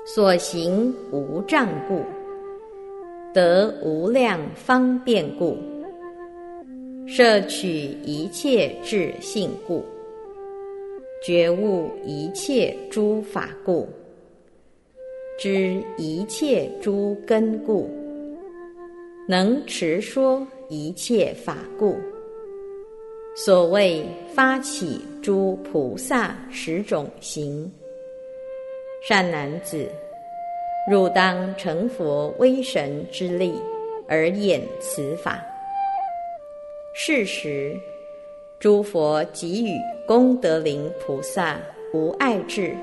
[0.05, 2.03] 所行无障故，
[3.33, 5.57] 得无量方便故，
[7.07, 7.69] 摄取
[8.03, 9.85] 一切智性故，
[11.25, 13.87] 觉悟一切诸法故，
[15.39, 17.89] 知一切诸根故，
[19.29, 21.95] 能持说一切法故。
[23.39, 24.03] 所谓
[24.35, 27.71] 发起诸菩萨十种行，
[29.07, 29.87] 善男子，
[30.91, 33.53] 汝当成佛威神之力
[34.09, 35.45] 而演此法。
[36.95, 37.79] 是时，
[38.59, 39.77] 诸佛给予
[40.07, 41.61] 功德林菩萨
[41.93, 42.75] 无爱智、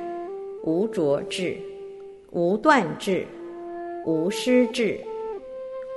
[0.64, 1.58] 无着智、
[2.30, 3.26] 无断智、
[4.06, 5.00] 无失智、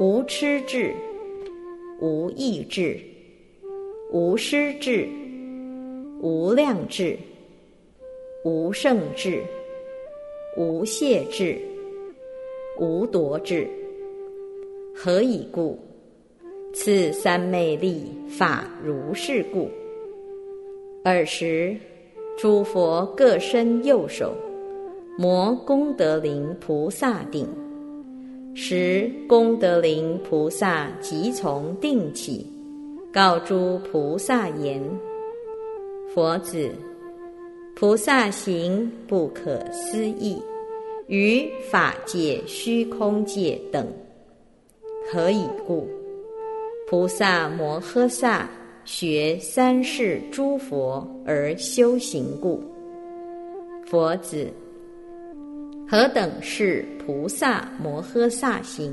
[0.01, 0.95] 无痴智、
[2.01, 2.99] 无意智。
[4.19, 5.07] 无失智，
[6.23, 7.19] 无量智，
[8.47, 9.43] 无胜智，
[10.57, 11.59] 无懈智，
[12.79, 13.69] 无夺智。
[14.95, 15.79] 何以故？
[16.73, 19.69] 此三昧力法如是故。
[21.05, 21.77] 尔时，
[22.39, 24.33] 诸佛各伸右手，
[25.19, 27.47] 摩功德林菩萨顶，
[28.55, 32.47] 时功德林菩萨即从定起。
[33.17, 34.79] 告诸菩萨言
[36.13, 36.71] ：“佛子，
[37.75, 40.39] 菩萨行不可思议，
[41.07, 43.91] 于法界、虚空界等，
[45.11, 45.89] 何以故？
[46.91, 48.47] 菩萨摩诃萨
[48.85, 52.63] 学三世诸佛而修行故。
[53.87, 54.47] 佛子，
[55.89, 58.93] 何等是菩萨摩诃萨行？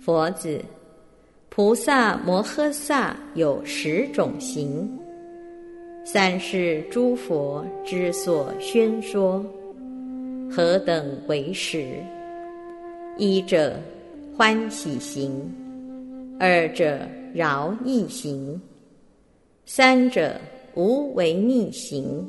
[0.00, 0.60] 佛子。”
[1.58, 4.88] 菩萨摩诃萨有十种行，
[6.04, 9.44] 三世诸佛之所宣说，
[10.48, 11.84] 何等为十？
[13.16, 13.74] 一者
[14.36, 15.52] 欢喜行，
[16.38, 17.00] 二者
[17.34, 18.62] 饶益行，
[19.66, 20.36] 三者
[20.76, 22.24] 无为逆行，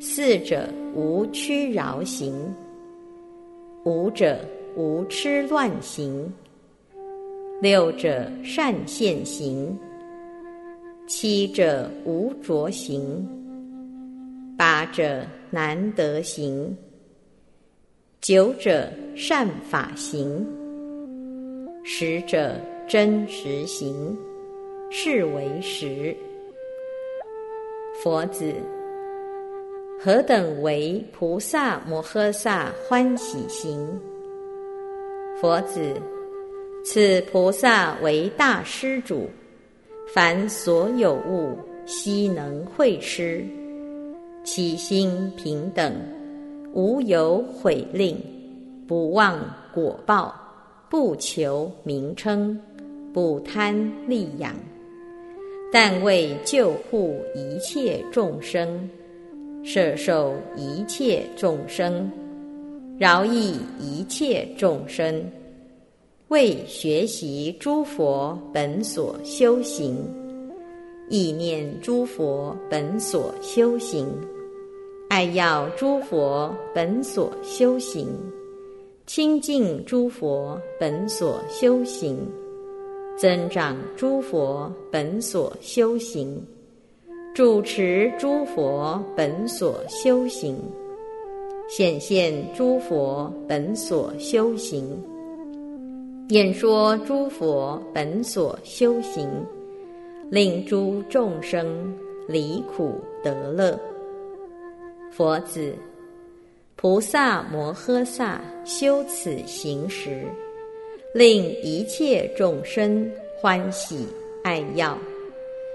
[0.00, 2.32] 四者无屈饶行，
[3.84, 4.38] 五者
[4.74, 6.32] 无痴乱行。
[7.60, 9.78] 六者善现行，
[11.06, 13.28] 七者无着行，
[14.56, 16.74] 八者难得行，
[18.22, 20.46] 九者善法行，
[21.84, 22.58] 十者
[22.88, 24.16] 真实行，
[24.90, 26.16] 是为十。
[28.02, 28.54] 佛子，
[30.02, 34.00] 何等为菩萨摩诃萨欢喜行？
[35.38, 35.94] 佛子。
[36.82, 39.28] 此菩萨为大施主，
[40.14, 41.56] 凡所有物
[41.86, 43.44] 悉能会施，
[44.42, 45.94] 其心平等，
[46.72, 48.16] 无有毁令，
[48.88, 49.38] 不忘
[49.74, 50.34] 果报，
[50.88, 52.58] 不求名称，
[53.12, 54.54] 不贪利养，
[55.70, 58.88] 但为救护一切众生，
[59.62, 62.10] 摄受一切众生，
[62.98, 65.22] 饶益一切众生。
[66.30, 69.96] 为学习诸佛本所修行，
[71.08, 74.06] 意念诸佛本所修行，
[75.08, 78.06] 爱要诸佛本所修行，
[79.06, 82.16] 亲近诸佛本所修行，
[83.18, 86.40] 增长诸佛本所修行，
[87.34, 90.56] 主持诸佛本所修行。
[91.68, 94.84] 显现诸佛本所修行，
[96.30, 99.28] 演说诸佛本所修行，
[100.30, 101.92] 令诸众生
[102.28, 103.76] 离苦得乐。
[105.10, 105.74] 佛子，
[106.76, 110.24] 菩萨摩诃萨修此行时，
[111.12, 113.10] 令一切众生
[113.40, 114.06] 欢喜
[114.44, 114.96] 爱要，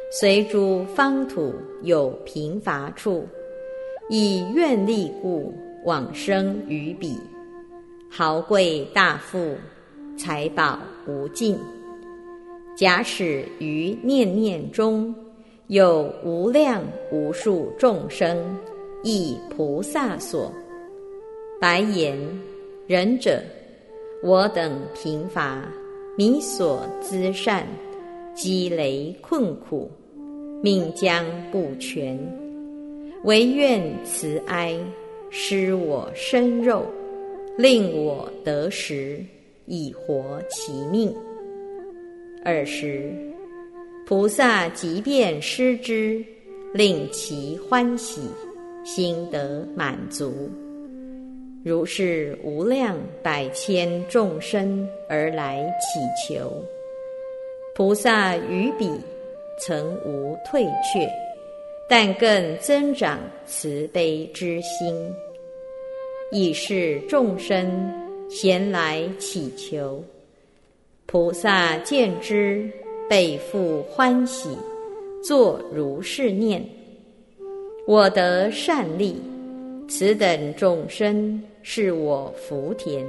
[0.10, 1.54] 随诸方土
[1.84, 3.28] 有贫乏处，
[4.10, 5.54] 以愿力故。
[5.84, 7.16] 往生于彼，
[8.10, 9.56] 豪贵大富，
[10.18, 11.58] 财宝无尽。
[12.76, 15.14] 假使于念念中，
[15.68, 18.38] 有无量无数众生，
[19.04, 20.52] 亦菩萨所。
[21.60, 22.18] 白言：
[22.88, 23.42] 仁者，
[24.24, 25.62] 我等贫乏，
[26.18, 27.66] 弥所资善，
[28.34, 29.90] 积累困苦，
[30.62, 32.18] 命将不全，
[33.24, 34.78] 唯愿慈哀。
[35.30, 36.86] 施我身肉，
[37.58, 39.22] 令我得食，
[39.66, 41.16] 以活其命。
[42.44, 43.12] 尔时，
[44.06, 46.24] 菩萨即便施之，
[46.74, 48.22] 令其欢喜，
[48.84, 50.50] 心得满足。
[51.64, 56.64] 如是无量百千众生而来祈求，
[57.74, 58.92] 菩萨于彼
[59.60, 61.10] 曾无退却，
[61.90, 64.96] 但更增长慈悲之心。
[66.32, 67.92] 以是众生
[68.30, 70.04] 闲来祈求，
[71.06, 72.70] 菩萨见之，
[73.10, 74.50] 备复欢喜，
[75.24, 76.64] 作如是念：
[77.88, 79.16] 我得善利，
[79.88, 83.06] 此等众生是我福田，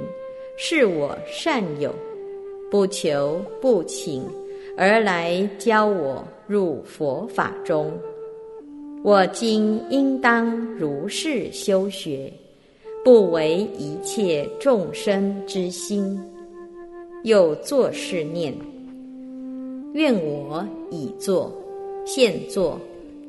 [0.57, 1.93] 是我善友，
[2.71, 4.23] 不求不请
[4.77, 7.91] 而来教我入佛法中。
[9.03, 12.31] 我今应当如是修学。
[13.07, 16.21] 不为一切众生之心，
[17.23, 18.53] 又作是念：
[19.93, 21.49] 愿我已作、
[22.05, 22.77] 现作、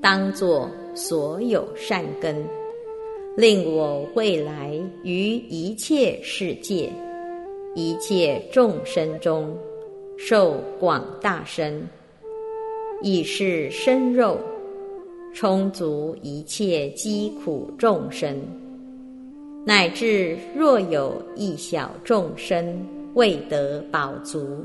[0.00, 2.44] 当作所有善根，
[3.36, 6.92] 令我未来于一切世界、
[7.76, 9.56] 一切众生中
[10.16, 11.88] 受广大身，
[13.00, 14.36] 以是身肉，
[15.32, 18.36] 充足一切疾苦众生。
[19.68, 22.64] 乃至若有一小众生
[23.12, 24.64] 未得饱足，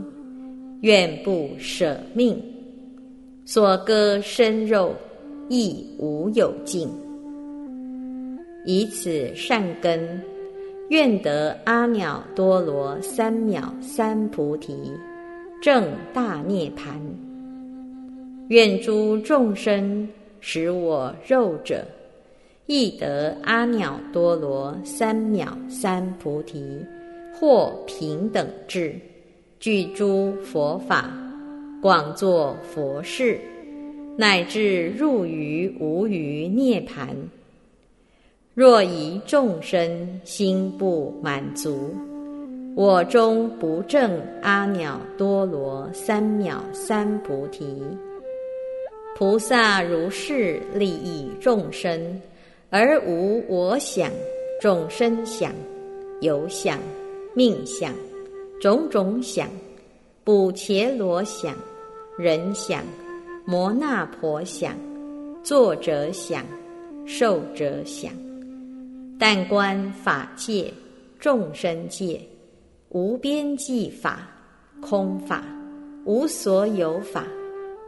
[0.79, 2.41] 愿不舍命，
[3.43, 4.95] 所割身肉
[5.49, 6.87] 亦无有尽。
[8.65, 10.23] 以此善根，
[10.87, 14.73] 愿得阿耨多罗三藐三菩提，
[15.61, 16.97] 正大涅盘。
[18.47, 20.07] 愿诸众生
[20.39, 21.85] 使我肉者。
[22.65, 26.79] 亦得阿耨多罗三藐三菩提，
[27.37, 28.95] 或平等智，
[29.59, 31.11] 具诸佛法，
[31.81, 33.37] 广作佛事，
[34.17, 37.09] 乃至入于无余涅盘。
[38.53, 41.93] 若一众生心不满足，
[42.75, 47.83] 我终不证阿耨多罗三藐三菩提。
[49.17, 52.21] 菩萨如是利益众生。
[52.75, 54.11] 而无我想、
[54.59, 55.53] 众生想、
[56.21, 56.79] 有想、
[57.35, 57.93] 命想、
[58.59, 59.47] 种种想、
[60.23, 61.55] 补伽罗想、
[62.17, 62.83] 人想、
[63.45, 64.75] 摩那婆想、
[65.43, 66.43] 作者想、
[67.05, 68.11] 受者想，
[69.19, 70.73] 但观法界、
[71.19, 72.19] 众生界，
[72.89, 74.27] 无边际法、
[74.81, 75.43] 空法、
[76.05, 77.27] 无所有法、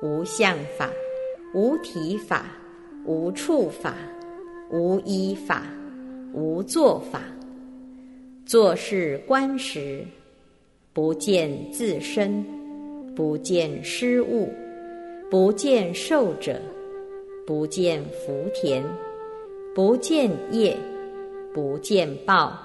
[0.04, 0.92] 无相法、
[1.56, 2.46] 无体法、
[3.04, 3.96] 无处法。
[4.72, 5.64] 无依法，
[6.34, 7.22] 无作法。
[8.46, 10.06] 做事观时，
[10.94, 12.44] 不见自身，
[13.16, 14.50] 不见失物，
[15.30, 16.60] 不见受者，
[17.46, 18.84] 不见福田，
[19.74, 20.78] 不见业，
[21.54, 22.58] 不见报，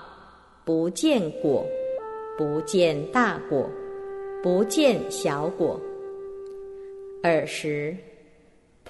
[0.64, 1.64] 不见果，
[2.36, 3.68] 不见大果，
[4.42, 5.80] 不见小果。
[7.22, 7.96] 尔时。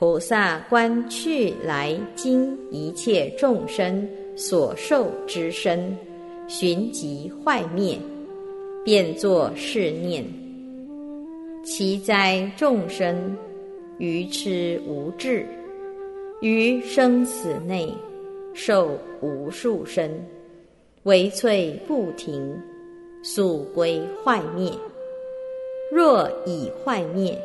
[0.01, 5.95] 菩萨观去来经一切众生所受之身，
[6.49, 7.99] 寻即坏灭，
[8.83, 10.25] 便作是念：
[11.63, 13.37] 其哉众生，
[13.99, 15.45] 愚痴无智，
[16.41, 17.93] 于生死内
[18.55, 20.11] 受无数生，
[21.03, 22.59] 唯粹不停，
[23.23, 24.73] 速归坏灭。
[25.93, 27.39] 若已坏灭，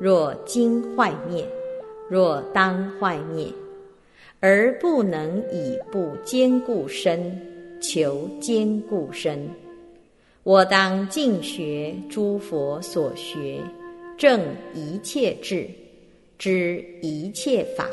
[0.00, 1.46] 若今坏灭，
[2.08, 3.48] 若当坏灭，
[4.40, 7.40] 而不能以不坚固身
[7.80, 9.48] 求坚固身。
[10.44, 13.60] 我当尽学诸佛所学，
[14.16, 14.40] 正
[14.74, 15.68] 一切智，
[16.38, 17.88] 知一切法，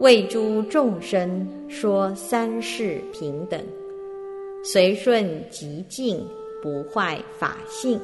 [0.00, 3.60] 为诸众生说三世平等，
[4.64, 6.26] 随顺极静，
[6.60, 8.00] 不坏法性，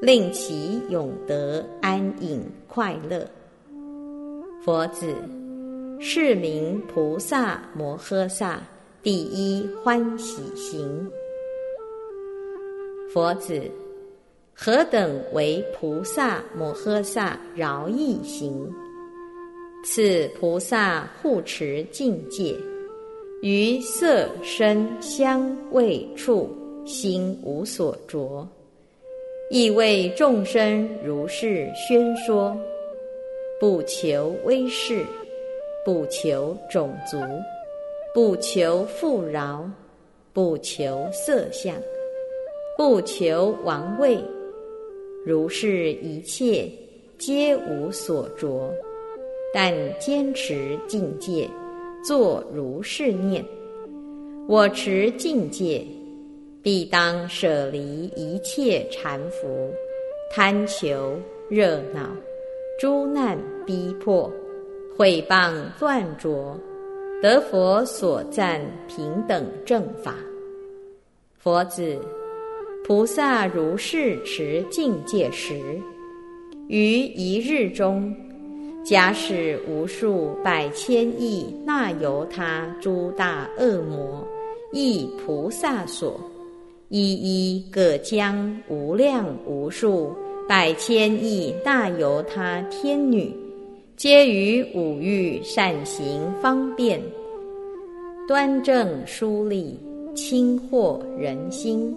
[0.00, 3.28] 令其永得安隐快乐。
[4.64, 5.14] 佛子，
[6.00, 8.62] 是名菩萨摩诃萨
[9.02, 11.06] 第一欢喜行。
[13.12, 13.60] 佛子，
[14.54, 18.66] 何等为菩萨摩诃萨饶益行？
[19.84, 22.56] 此菩萨护持境界，
[23.42, 26.48] 于色声香味触
[26.86, 28.48] 心无所着，
[29.50, 32.56] 亦为众生如是宣说，
[33.64, 35.06] 不求威势，
[35.86, 37.16] 不求种族，
[38.12, 39.66] 不求富饶，
[40.34, 41.74] 不求色相。
[42.76, 44.18] 不求王位，
[45.24, 46.70] 如是一切
[47.16, 48.70] 皆无所着，
[49.54, 51.48] 但坚持境界，
[52.06, 53.42] 作如是念：
[54.46, 55.82] 我持境界，
[56.62, 59.46] 必当舍离一切缠缚、
[60.30, 61.16] 贪求、
[61.48, 62.14] 热闹、
[62.78, 64.30] 诸难逼迫、
[64.96, 66.58] 毁谤断着，
[67.22, 70.14] 得佛所赞平等正法。
[71.38, 71.98] 佛子。
[72.86, 75.58] 菩萨如是持境界时，
[76.68, 78.14] 于一日中，
[78.84, 84.22] 假使无数百千亿那由他诸大恶魔，
[84.70, 86.20] 亦菩萨所，
[86.90, 90.14] 一一各将无量无数
[90.46, 93.34] 百千亿那由他天女，
[93.96, 97.00] 皆于五欲善行方便，
[98.26, 99.78] 端正疏利，
[100.16, 101.96] 清惑人心。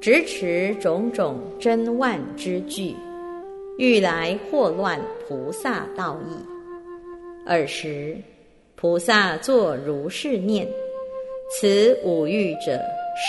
[0.00, 2.96] 执持种种真万之具，
[3.78, 6.34] 欲来祸乱菩萨道义。
[7.46, 8.16] 尔时，
[8.74, 10.66] 菩萨作如是念：
[11.52, 12.80] 此五欲者，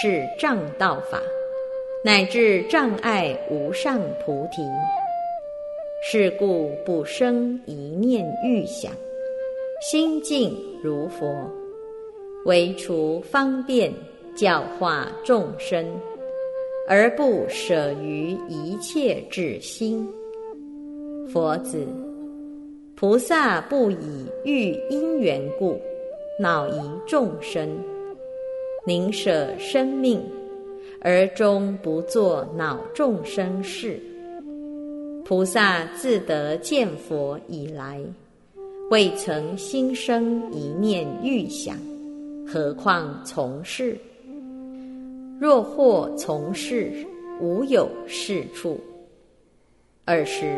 [0.02, 1.22] 是障道法，
[2.04, 4.64] 乃至障碍无上菩提。
[6.04, 8.91] 是故不生一念欲想，
[9.88, 10.52] 心静
[10.84, 11.32] 如佛，
[12.45, 13.93] 唯除方便
[14.36, 15.86] 教化众生。
[16.88, 20.06] 而不舍于一切智心，
[21.32, 21.86] 佛子，
[22.95, 25.80] 菩萨不以欲因缘故，
[26.39, 27.70] 恼疑众生，
[28.88, 30.20] 宁舍生命，
[30.99, 34.02] 而终不作恼众生事。
[35.32, 38.01] 菩萨自得见佛以来，
[38.89, 41.77] 未曾心生一念欲想，
[42.45, 43.97] 何况从事？
[45.39, 46.91] 若或从事，
[47.39, 48.77] 无有是处。
[50.03, 50.53] 尔时，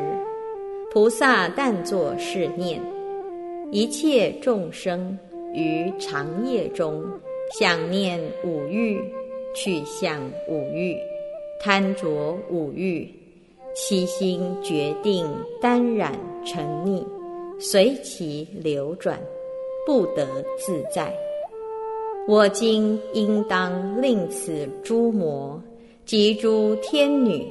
[0.91, 2.81] 菩萨但作是念：
[3.71, 5.15] 一切众生
[5.53, 7.05] 于长夜中
[7.59, 8.99] 想念五欲，
[9.53, 10.19] 去向
[10.49, 10.97] 五欲，
[11.59, 13.07] 贪着五欲，
[13.75, 15.25] 其心决定
[15.59, 16.13] 单染
[16.45, 17.03] 沉溺，
[17.59, 19.19] 随其流转，
[19.85, 21.11] 不得自在。
[22.27, 25.61] 我今应当令此诸魔
[26.05, 27.45] 及诸天女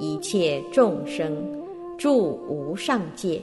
[0.00, 1.36] 一切众生
[1.98, 3.40] 住无上界，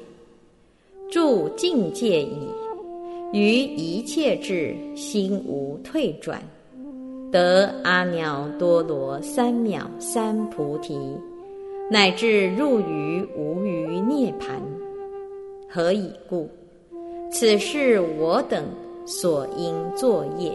[1.11, 2.47] 住境界矣，
[3.31, 6.41] 于一切智心无退转，
[7.31, 10.97] 得阿耨多罗三藐三菩提，
[11.93, 14.59] 乃至入于无余涅盘。
[15.69, 16.49] 何以故？
[17.31, 18.65] 此是我等
[19.05, 20.51] 所应作业。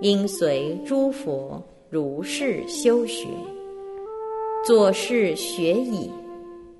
[0.00, 3.26] 应随诸佛如是修学，
[4.66, 6.10] 作是学已，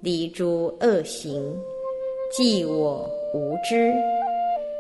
[0.01, 1.55] 离诸恶行，
[2.33, 3.93] 即我无知，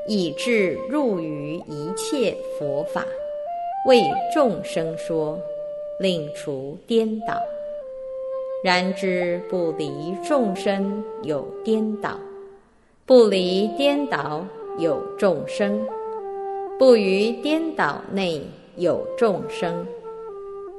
[0.08, 3.04] 以致入于一切佛法，
[3.86, 4.00] 为
[4.32, 5.38] 众生说，
[6.00, 7.38] 令除颠倒。
[8.64, 12.18] 然之不离众生有颠倒，
[13.04, 14.42] 不离颠倒
[14.78, 15.86] 有众生。
[16.78, 18.40] 不于颠倒内
[18.76, 19.86] 有众生，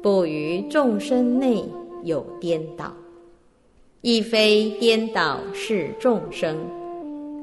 [0.02, 1.64] 不于众生内
[2.04, 2.92] 有颠倒，
[4.02, 6.58] 亦非颠倒是众生，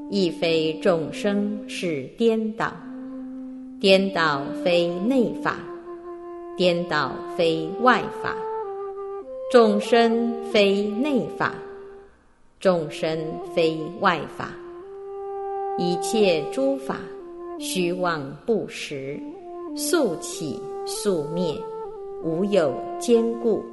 [0.09, 2.73] 亦非众生是颠倒。
[3.79, 5.57] 颠倒非内法，
[6.57, 8.35] 颠倒非外法，
[9.53, 11.53] 众生非内法，
[12.59, 13.15] 众生
[13.55, 14.49] 非外法，
[15.77, 16.97] 一切诸法
[17.59, 19.15] 虚妄不实，
[19.77, 21.53] 速起速灭，
[22.23, 23.63] 无有坚固，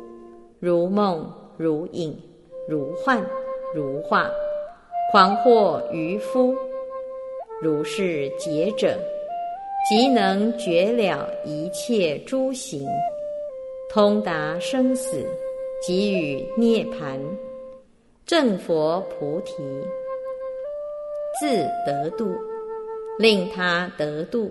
[0.59, 1.26] 如梦
[1.57, 2.14] 如影，
[2.68, 3.18] 如幻
[3.74, 4.31] 如化，
[5.11, 6.55] 狂惑愚夫，
[7.62, 8.99] 如是劫者。
[9.89, 12.87] 即能绝了一切诸行，
[13.89, 15.24] 通达生死，
[15.87, 17.18] 给予涅盘，
[18.26, 19.55] 正佛菩提，
[21.41, 21.47] 自
[21.87, 22.35] 得度，
[23.18, 24.51] 令他得度；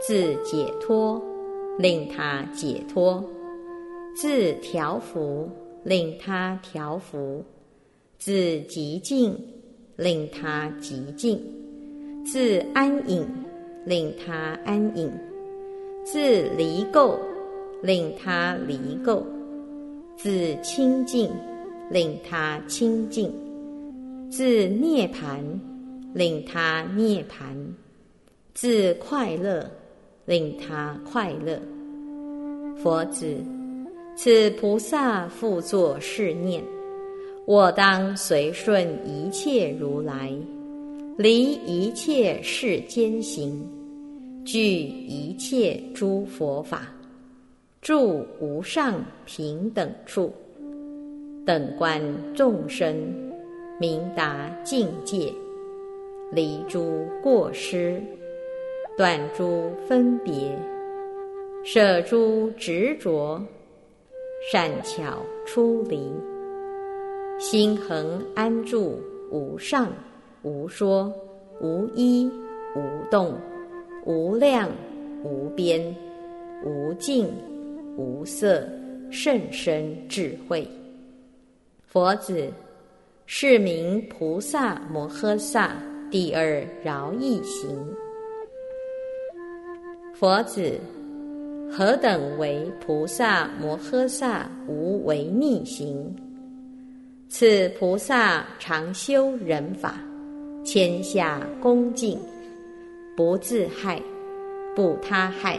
[0.00, 1.20] 自解脱，
[1.78, 3.22] 令他解脱；
[4.14, 5.48] 自调伏，
[5.84, 7.42] 令他调伏；
[8.18, 9.38] 自极静，
[9.96, 11.38] 令他极静；
[12.24, 13.46] 自安隐。
[13.86, 15.08] 令他安隐，
[16.04, 17.16] 自离垢；
[17.82, 19.22] 令他离垢，
[20.16, 21.28] 自清净；
[21.90, 23.30] 令他清净，
[24.30, 25.38] 自涅盘；
[26.14, 27.54] 令他涅盘，
[28.54, 29.62] 自快乐；
[30.24, 31.60] 令他快乐。
[32.78, 33.36] 佛子，
[34.16, 36.64] 此菩萨复作是念：
[37.46, 40.32] 我当随顺一切如来，
[41.18, 43.62] 离一切世间行。
[44.46, 46.86] 具一切诸佛法，
[47.86, 50.32] 住无上平等处，
[51.46, 52.02] 等观
[52.34, 52.96] 众生，
[53.78, 55.32] 明达境界，
[56.32, 58.02] 离诸过失，
[58.98, 60.34] 断诸分别，
[61.62, 63.40] 舍诸执着，
[64.50, 66.10] 善巧出离，
[67.38, 68.98] 心恒安住
[69.30, 69.86] 无上
[70.42, 71.12] 无说
[71.60, 72.28] 无依
[72.74, 72.80] 无
[73.12, 73.32] 动。
[74.04, 74.68] 无量
[75.22, 75.94] 无边
[76.64, 77.28] 无尽
[77.96, 78.68] 无色
[79.10, 80.68] 甚深智慧，
[81.86, 82.52] 佛子
[83.24, 85.76] 是名菩萨摩诃萨
[86.10, 87.70] 第二饶益行。
[90.14, 90.78] 佛子
[91.70, 96.14] 何等为菩萨摩诃萨无为逆行？
[97.28, 99.98] 此菩萨常修人法，
[100.64, 102.18] 谦下恭敬。
[103.16, 104.00] 不自害，
[104.74, 105.58] 不他害，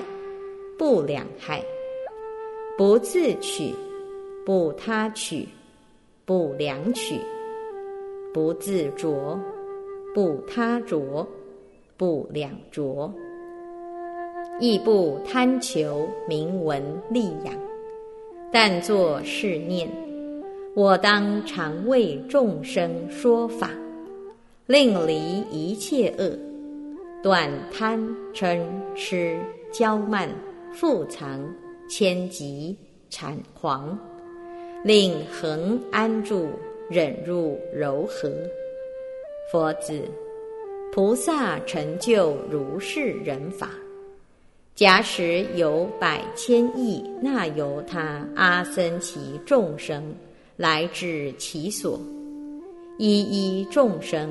[0.78, 1.60] 不两害；
[2.78, 3.74] 不自取，
[4.46, 5.48] 不他取，
[6.26, 7.16] 不两取；
[8.32, 9.40] 不自着，
[10.14, 11.28] 不他着，
[11.98, 13.12] 不两着；
[14.60, 17.56] 亦不贪求名闻利养，
[18.52, 19.90] 但作是念：
[20.76, 23.72] 我当常为众生说法，
[24.68, 26.38] 令离一切恶。
[27.24, 28.00] 断贪
[28.36, 28.62] 嗔
[28.96, 29.40] 痴
[29.74, 30.30] 骄慢
[30.72, 31.44] 复藏
[31.90, 32.76] 千疾
[33.10, 33.98] 产狂，
[34.84, 36.50] 令恒安住
[36.90, 38.32] 忍入柔和。
[39.52, 40.02] 佛子，
[40.92, 43.70] 菩萨成就如是人法。
[44.76, 50.14] 假使有百千亿那由他阿僧祇众生
[50.56, 52.00] 来至其所，
[52.98, 54.30] 一一众生。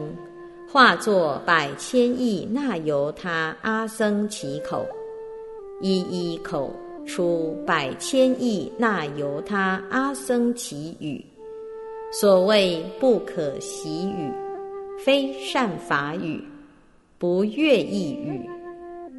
[0.68, 4.86] 化作百千亿那由他阿僧祇口，
[5.80, 6.70] 一一口
[7.06, 11.24] 出百千亿那由他阿僧祇语。
[12.12, 14.30] 所谓不可习语，
[15.04, 16.42] 非善法语，
[17.18, 18.48] 不悦意语，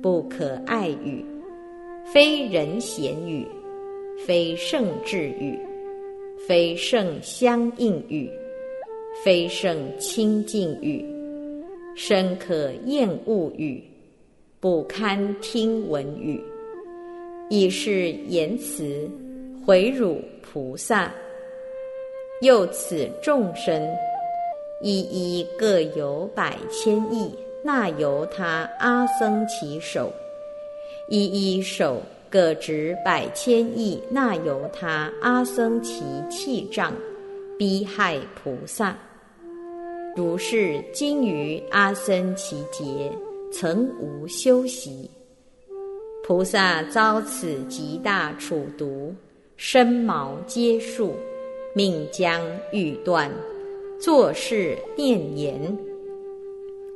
[0.02, 1.24] 不可爱语，
[2.06, 3.46] 非人贤语，
[4.26, 5.60] 非圣智语，
[6.48, 8.30] 非圣相应语，
[9.24, 11.06] 非圣清净语。
[11.96, 13.84] 深可厌恶语，
[14.60, 16.42] 不堪听闻语，
[17.50, 19.10] 以是言辞
[19.66, 21.12] 回辱菩萨。
[22.41, 23.88] 又此众生，
[24.82, 27.34] 一一各有百千亿
[27.64, 30.12] 那由他阿僧祇手，
[31.10, 36.93] 一一手各执百千亿那由他阿僧祇气障，
[37.58, 38.95] 逼害菩萨。
[40.16, 43.12] 如是今于阿僧祇劫，
[43.52, 45.10] 曾无修习。
[46.28, 49.16] 菩萨遭此极大处毒，
[49.56, 51.14] 身毛皆竖，
[51.74, 52.42] 命将
[52.74, 53.32] 欲断，
[53.98, 55.78] 作是念言：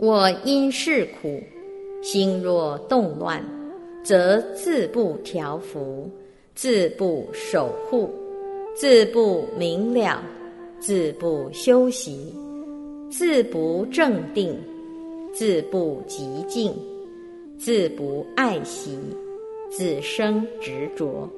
[0.02, 1.42] 我因是苦，
[2.04, 3.42] 心若动乱，
[4.04, 6.12] 则自不调伏，
[6.54, 8.10] 自不守护，
[8.76, 10.22] 自不明了，
[10.78, 12.36] 自不修习，
[13.10, 14.60] 自不正定，
[15.34, 16.74] 自不极静，
[17.58, 19.00] 自不爱惜，
[19.72, 21.30] 自生执着，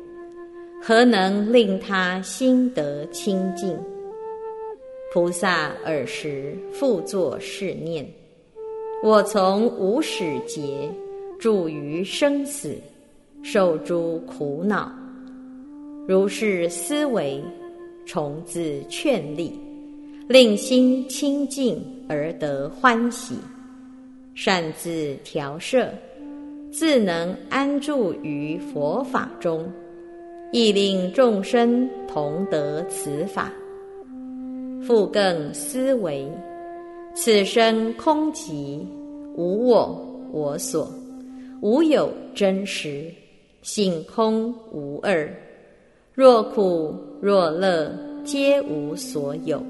[0.82, 3.78] 何能令他心得清净？
[5.14, 8.04] 菩萨尔时复作是念：
[9.04, 10.90] 我从无始劫
[11.38, 12.76] 住于生死，
[13.44, 14.92] 受诸苦恼。
[16.08, 17.40] 如是思维，
[18.08, 19.54] 从自劝力，
[20.28, 21.80] 令心清净
[22.10, 23.36] 而得欢喜，
[24.34, 25.94] 善自调摄，
[26.74, 29.72] 自能安住于佛法中，
[30.52, 33.54] 亦令众生同得此法。
[34.82, 36.28] 复更思维，
[37.14, 38.80] 此生空寂，
[39.36, 40.92] 无我我所，
[41.62, 43.06] 无有真实，
[43.62, 45.32] 性空无二。
[46.16, 49.64] 若苦若乐，皆无所有。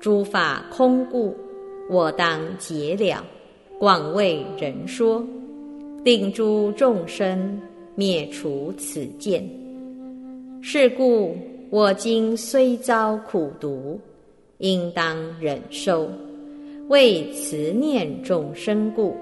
[0.00, 1.36] 诸法空故，
[1.90, 3.22] 我当解了，
[3.78, 5.22] 广为人说，
[6.02, 7.60] 令诸众生
[7.94, 9.46] 灭除此见。
[10.62, 11.36] 是故
[11.68, 14.00] 我今虽遭苦毒，
[14.58, 16.08] 应当忍受，
[16.88, 19.14] 为慈念众生故，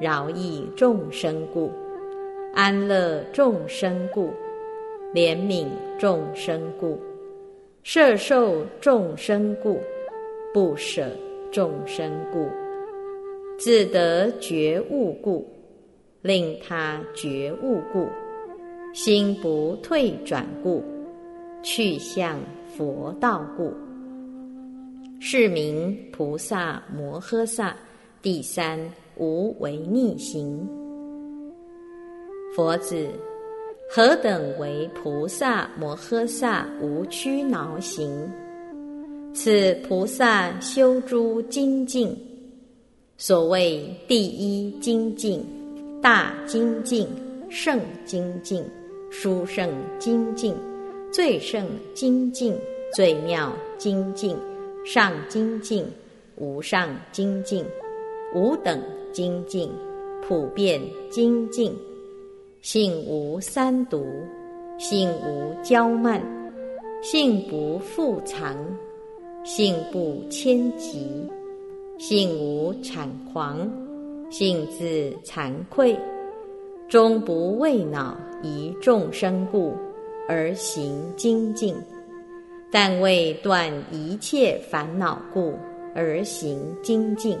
[0.00, 1.70] 饶益众生故，
[2.54, 4.30] 安乐众生故。
[5.14, 5.66] 怜悯
[5.98, 6.98] 众生故，
[7.82, 9.78] 摄受众生故，
[10.52, 11.06] 不舍
[11.50, 12.46] 众生故，
[13.56, 15.46] 自得觉悟故，
[16.26, 18.08] 令他觉悟故，
[18.92, 20.82] 心不退转故，
[21.62, 22.38] 去向
[22.76, 23.72] 佛道故，
[25.20, 27.76] 是名菩萨摩诃萨
[28.20, 28.78] 第三
[29.16, 30.68] 无为逆行。
[32.54, 33.08] 佛子。
[33.88, 38.28] 何等为菩萨摩诃萨无屈挠行？
[39.32, 42.12] 此菩萨修诸精进，
[43.16, 45.40] 所谓第一精进、
[46.06, 47.04] 大精进、
[47.50, 48.64] 圣精进、
[49.10, 50.54] 殊胜精进、
[51.10, 52.56] 最胜精进、
[52.94, 54.36] 最妙精进、
[54.84, 55.84] 上精进、
[56.36, 57.64] 无上精进、
[58.36, 58.80] 无等
[59.12, 59.68] 精进、
[60.22, 60.80] 普遍
[61.10, 61.74] 精进。
[62.60, 64.06] 性无三毒，
[64.78, 66.22] 性无骄慢，
[67.02, 68.56] 性不复藏，
[69.44, 71.28] 性不迁疾，
[71.98, 73.68] 性无产狂，
[74.30, 75.96] 性自惭愧，
[76.88, 79.72] 终不为恼一众生故
[80.28, 81.74] 而行精进，
[82.70, 85.54] 但为断一切烦恼故
[85.94, 87.38] 而行精进，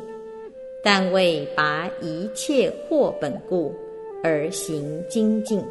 [0.82, 3.74] 但为拔一切祸本故。
[4.22, 5.62] 而行精进，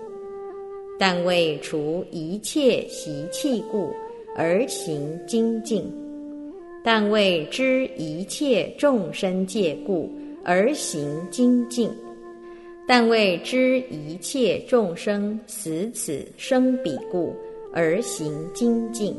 [0.98, 3.90] 但为除一切习气故
[4.34, 5.84] 而行精进；
[6.82, 10.10] 但为知一切众生界故
[10.46, 11.90] 而行精进；
[12.88, 17.34] 但为知一切众生死此生彼故
[17.74, 19.12] 而行精进；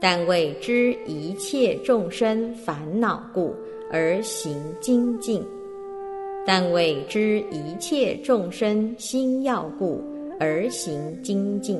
[0.00, 3.54] 但为知一切众生烦恼故
[3.92, 5.44] 而行精进。
[6.46, 10.02] 但为知一切众生心要故
[10.40, 11.78] 而行精进，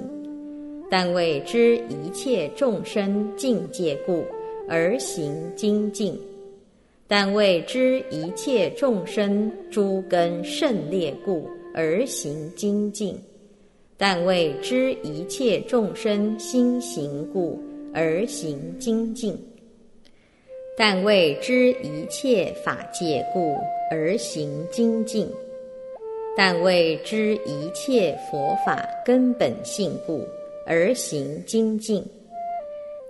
[0.91, 4.23] 但为知一切众生境界故
[4.69, 6.17] 而行精进，
[7.11, 13.19] 但为知一切众生诸根甚劣故而行精进，
[13.97, 17.61] 但为知一切众生心行故
[17.93, 19.37] 而行精进，
[20.79, 23.57] 但为知一切法界故。
[23.93, 25.29] 而行精进，
[26.37, 30.25] 但为知一切佛法根本性故
[30.65, 32.01] 而行精进；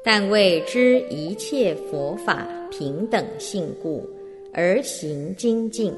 [0.02, 4.08] 但为知一切佛法平等性故
[4.52, 5.92] 而行精进；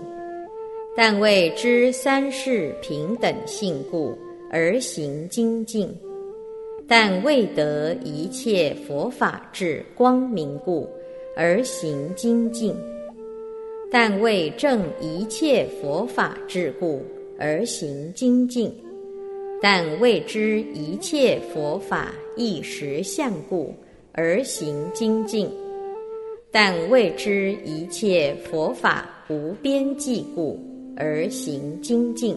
[0.96, 4.12] 但为知三世平等性故
[4.50, 5.86] 而行精进；
[6.88, 10.88] 但为得一切佛法智光明故
[11.36, 12.74] 而行精进。
[13.88, 17.02] 但为证一切佛法智故
[17.38, 18.74] 而行精进，
[19.60, 23.72] 但为知一切佛法一实相故
[24.12, 25.50] 而行精进，
[26.50, 30.58] 但未知一切佛法无边际故
[30.96, 32.36] 而行精进，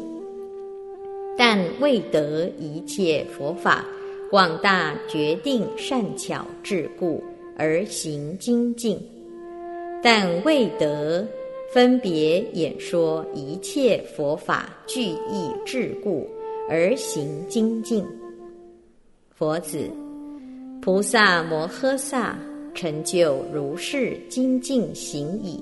[1.38, 3.86] 但未得一切佛法
[4.32, 7.24] 广大决定善巧智故
[7.58, 9.00] 而行精进，
[10.02, 11.28] 但未得。
[11.74, 16.26] 分别演说一切佛法具义智故
[16.70, 18.06] 而行精进。
[19.34, 19.90] 佛子，
[20.86, 22.38] 菩萨摩诃萨
[22.76, 25.60] 成就如是精进行矣。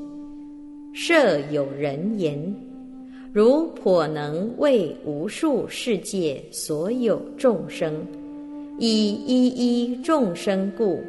[0.91, 2.53] 设有人言：
[3.31, 8.05] 如颇能为无数世界所有众生，
[8.77, 10.99] 以一一众生故，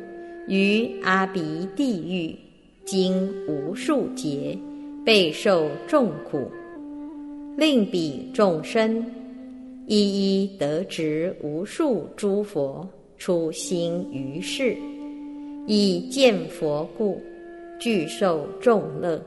[0.46, 2.32] 于阿鼻地狱
[2.84, 4.56] 经无数劫，
[5.04, 6.48] 备受众苦，
[7.56, 9.04] 令彼众生
[9.88, 12.88] 一一得值无数诸佛
[13.24, 14.76] 出心于世，
[15.66, 17.18] 以见佛故，
[17.80, 19.18] 具受众乐。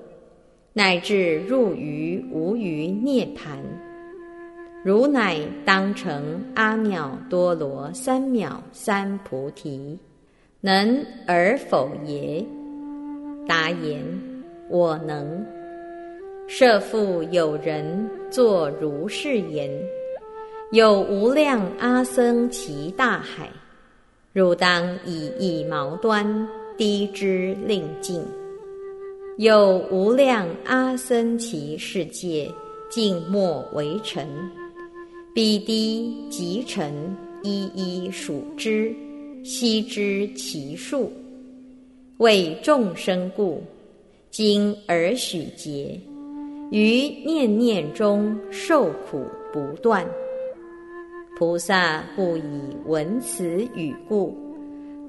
[0.72, 3.58] 乃至入于无余涅盘，
[4.84, 9.98] 如乃当成阿耨多罗三藐三菩提，
[10.62, 12.46] 能而否耶？
[13.48, 14.00] 答言：
[14.70, 15.44] 我能。
[16.48, 19.68] 设复有人作如是言：
[20.72, 23.50] 有无量阿僧祇大海，
[24.38, 28.22] 汝当以一毛端滴之令尽。
[29.38, 32.48] 有无量阿僧祇世界，
[32.88, 34.28] 静默为尘，
[35.34, 36.94] 彼滴即尘，
[37.42, 38.94] 一一数之，
[39.44, 41.12] 悉知其数。
[42.18, 43.64] 为众生故，
[44.30, 46.00] 今而许劫，
[46.70, 50.08] 于念念中受苦不断。
[51.38, 54.36] 菩萨不以闻此语故，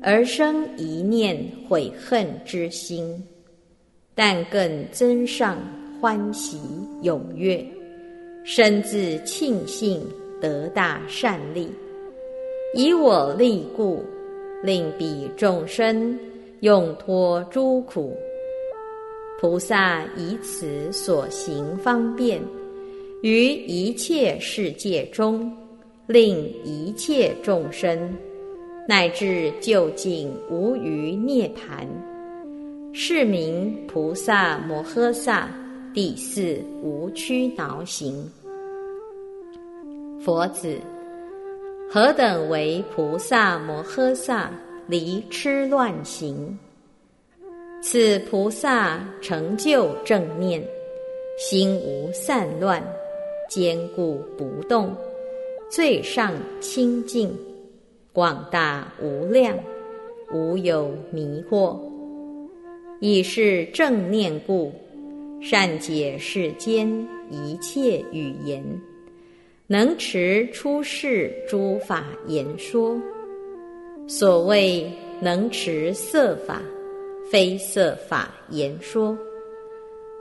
[0.02, 3.16] 而生一念悔恨之心。
[4.14, 5.56] 但更增上
[5.98, 6.58] 欢喜
[7.02, 7.64] 踊跃，
[8.44, 10.02] 深自庆幸
[10.38, 11.66] 得大善利，
[12.74, 14.04] 以我力故，
[14.62, 16.14] 令彼众生
[16.60, 18.14] 永脱诸苦。
[19.40, 22.38] 菩萨以此所行方便，
[23.22, 25.50] 于一切世界中，
[26.09, 28.16] 令一切众生
[28.88, 31.86] 乃至究竟无余涅盘。
[32.94, 35.50] 是名菩萨摩诃萨
[35.92, 38.26] 第四无屈挠行。
[40.18, 40.78] 佛子，
[41.90, 44.50] 何等为菩萨摩诃萨
[44.86, 46.59] 离痴乱行？
[47.82, 50.66] 此菩萨成就正念，
[51.38, 52.82] 心无散乱，
[53.48, 54.96] 坚固不动，
[55.70, 57.30] 最上清净，
[58.10, 59.54] 广大无量，
[60.32, 61.78] 无有迷惑。
[63.00, 64.72] 以是正念故，
[65.42, 66.88] 善解世间
[67.30, 68.64] 一切语言，
[69.66, 72.98] 能持出世诸法言说。
[74.06, 74.90] 所谓
[75.20, 76.62] 能持色法、
[77.30, 79.16] 非色法言说，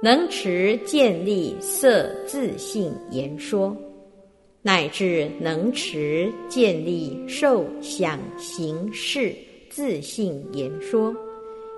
[0.03, 3.73] 能持建立色自性言说，
[4.67, 9.33] 乃至能持建立受想行识
[9.69, 11.15] 自性言说。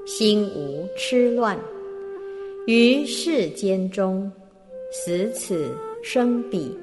[0.07, 1.55] 心无痴乱，
[2.65, 4.31] 于世间中，
[4.91, 5.71] 死此
[6.01, 6.75] 生彼，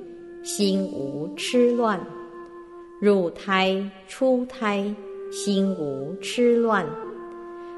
[0.44, 1.98] 心无痴乱；
[3.00, 4.84] 入胎出胎，
[5.32, 6.86] 心无痴乱；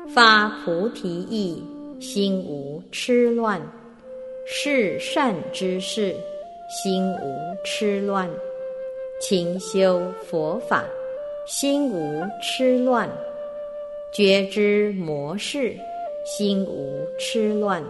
[0.06, 1.62] 发菩提意，
[1.98, 3.58] 心无痴乱；
[4.46, 6.14] 是善之事，
[6.68, 8.28] 心无痴乱；
[9.22, 10.84] 勤修佛法，
[11.46, 13.08] 心无痴乱。
[14.12, 15.74] 觉知魔事，
[16.26, 17.82] 心无痴乱；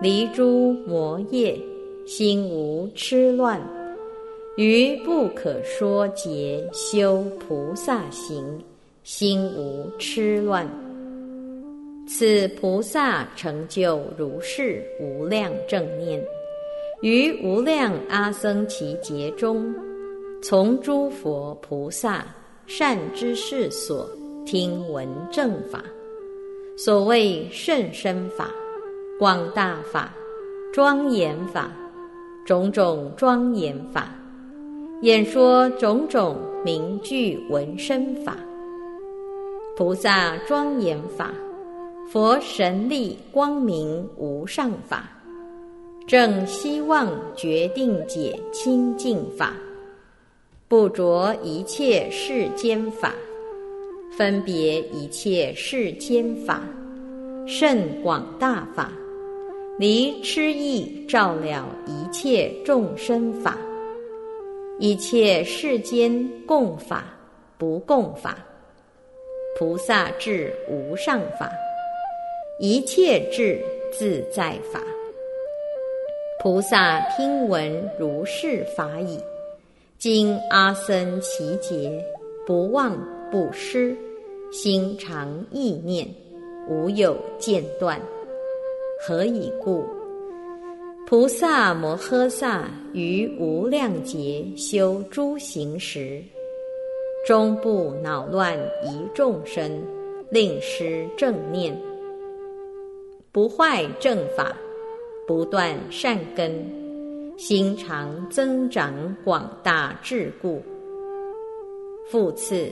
[0.00, 1.54] 离诸魔业，
[2.06, 3.60] 心无痴乱。
[4.56, 8.64] 于不可说劫修菩萨行，
[9.02, 10.66] 心无痴乱。
[12.08, 16.22] 此菩萨成就如是无量正念，
[17.04, 19.74] 于无量阿僧祇劫中，
[20.42, 22.24] 从诸佛菩萨
[22.66, 24.08] 善知识所。
[24.46, 25.84] 听闻正法，
[26.78, 28.50] 所谓甚深法、
[29.18, 30.14] 广大法、
[30.72, 31.70] 庄严法，
[32.46, 34.08] 种种庄严法，
[35.02, 38.34] 演说种种名句闻声法，
[39.76, 41.30] 菩萨庄严法，
[42.10, 45.10] 佛神力光明无上法，
[46.06, 49.54] 正希望决定解清净法，
[50.68, 53.14] 不着一切世间法。
[54.16, 56.62] 分别一切世间法，
[57.48, 58.92] 甚广大法，
[59.76, 63.58] 离痴意照了一切众生法，
[64.78, 67.06] 一切世间共法
[67.58, 68.38] 不共法，
[69.58, 71.50] 菩萨智无上法，
[72.60, 73.58] 一切智
[73.90, 74.80] 自在法，
[76.40, 79.18] 菩萨听闻如是法已，
[79.98, 82.04] 今阿僧祇劫，
[82.46, 82.98] 不忘
[83.30, 83.96] 不失，
[84.52, 86.06] 心常意念，
[86.68, 87.98] 无有间断。
[89.00, 89.84] 何以故？
[91.06, 96.22] 菩萨摩诃萨于无量劫修诸行时，
[97.26, 99.82] 终不恼乱一众生，
[100.30, 101.74] 令失正念，
[103.32, 104.54] 不坏正法，
[105.26, 106.52] 不断善根。
[107.36, 108.94] 心常增长
[109.24, 110.62] 广大智故。
[112.08, 112.70] 复次，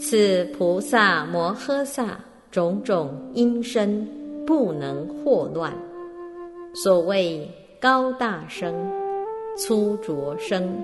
[0.00, 2.18] 此菩萨摩诃萨
[2.50, 4.08] 种种因身
[4.46, 5.70] 不能惑乱。
[6.72, 7.46] 所谓
[7.78, 8.74] 高大声、
[9.58, 10.74] 粗浊声，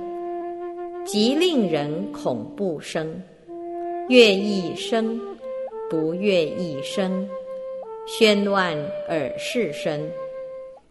[1.06, 3.06] 极令人恐怖声；
[4.10, 5.18] 乐意声、
[5.88, 7.26] 不乐意声，
[8.06, 8.76] 喧乱
[9.08, 9.98] 耳视声。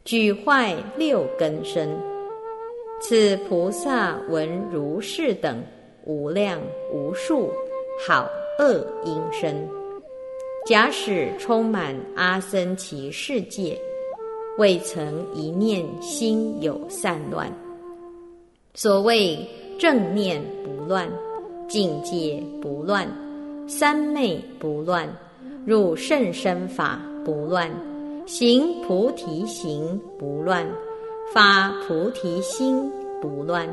[0.06, 1.90] 举坏六根身，
[3.00, 5.64] 此菩萨闻如是等
[6.04, 6.60] 无量
[6.92, 7.50] 无数
[8.06, 8.28] 好
[8.60, 9.66] 恶因身，
[10.66, 13.80] 假使充满阿僧祇世界，
[14.58, 17.50] 未曾一念心有散乱。
[18.74, 19.40] 所谓
[19.80, 21.10] 正念不乱，
[21.70, 23.08] 境界不乱，
[23.70, 25.08] 三昧不乱，
[25.66, 27.72] 入甚深法不乱。
[28.26, 30.66] 行菩提行不乱，
[31.34, 32.90] 发菩提心
[33.22, 33.68] 不乱，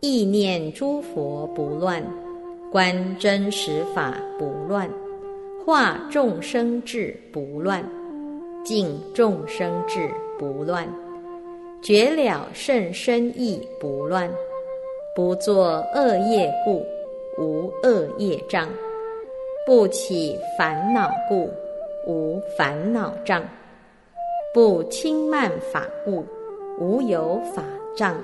[0.00, 2.04] 意念诸佛不乱，
[2.70, 4.88] 观真实法不乱，
[5.64, 7.82] 化众生智不乱，
[8.64, 10.86] 净众生智不乱，
[11.82, 14.30] 绝了甚深意不乱，
[15.16, 16.84] 不作恶业故
[17.38, 18.68] 无恶业障，
[19.66, 21.48] 不起烦恼故。
[22.06, 23.42] 无烦恼障，
[24.52, 26.24] 不轻慢法故，
[26.78, 27.62] 无有法
[27.96, 28.14] 障；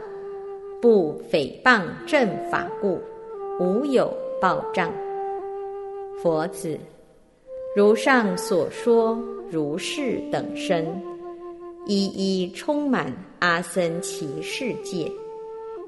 [0.81, 3.01] 不诽谤正法故，
[3.59, 4.93] 无有报障。
[6.22, 6.78] 佛子，
[7.74, 9.18] 如上所说，
[9.51, 10.87] 如是等身，
[11.87, 15.11] 一一充满阿僧祇世界，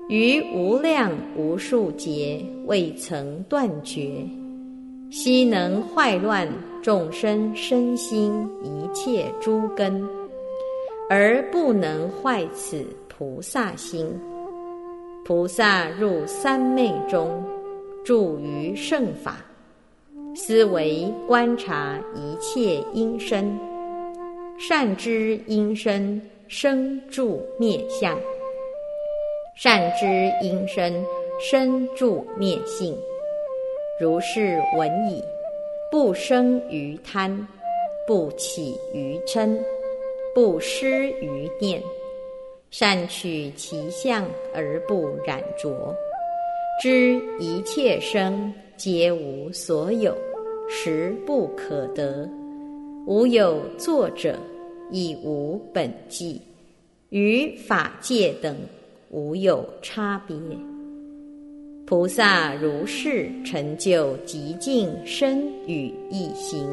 [0.09, 4.26] 于无量无数劫未曾断绝，
[5.11, 6.49] 悉能坏乱。
[6.83, 10.05] 众生身心一切诸根，
[11.09, 14.12] 而不能坏此菩萨心。
[15.24, 17.41] 菩萨入三昧中，
[18.05, 19.37] 住于圣法，
[20.35, 23.57] 思维观察一切因身，
[24.59, 28.18] 善知因身生住灭相，
[29.57, 30.05] 善知
[30.43, 30.93] 因身
[31.39, 32.99] 生住灭性，
[34.01, 35.22] 如是闻已。
[35.93, 37.47] 不生于贪，
[38.07, 39.55] 不起于嗔，
[40.34, 41.82] 不失于念，
[42.70, 45.95] 善取其相而不染着，
[46.80, 50.16] 知一切生皆无所有，
[50.66, 52.26] 实不可得，
[53.07, 54.38] 无有作者，
[54.90, 56.41] 亦无本际，
[57.11, 58.57] 与法界等
[59.11, 60.34] 无有差别。
[61.92, 66.66] 菩萨如是成就极尽身语意行，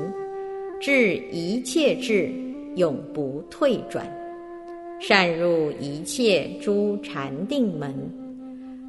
[0.79, 2.31] 至一切智，
[2.77, 4.09] 永不退转，
[4.97, 7.93] 善入一切诸禅定门，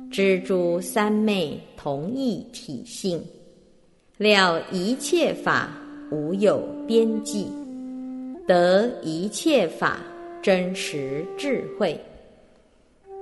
[0.08, 3.20] 知诸三昧同一体性，
[4.16, 5.76] 了一切法
[6.12, 7.48] 无有边际，
[8.46, 9.98] 得一切法
[10.40, 12.00] 真实智慧。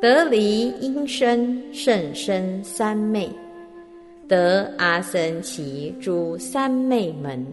[0.01, 3.29] 得离因身甚深三昧，
[4.29, 7.45] 得阿僧祇诸三昧门，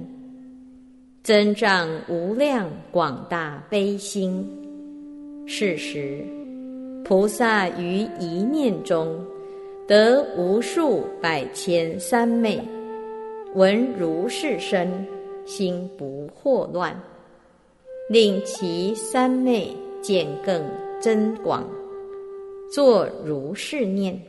[1.24, 4.48] 增长无量广大悲心。
[5.48, 6.24] 是时，
[7.04, 9.20] 菩萨于一念中
[9.88, 12.62] 得无数百千三昧，
[13.56, 14.88] 闻如是声，
[15.48, 16.96] 心不惑乱，
[18.08, 20.64] 令其三昧见更
[21.02, 21.64] 增广。
[22.72, 24.20] 作如是念：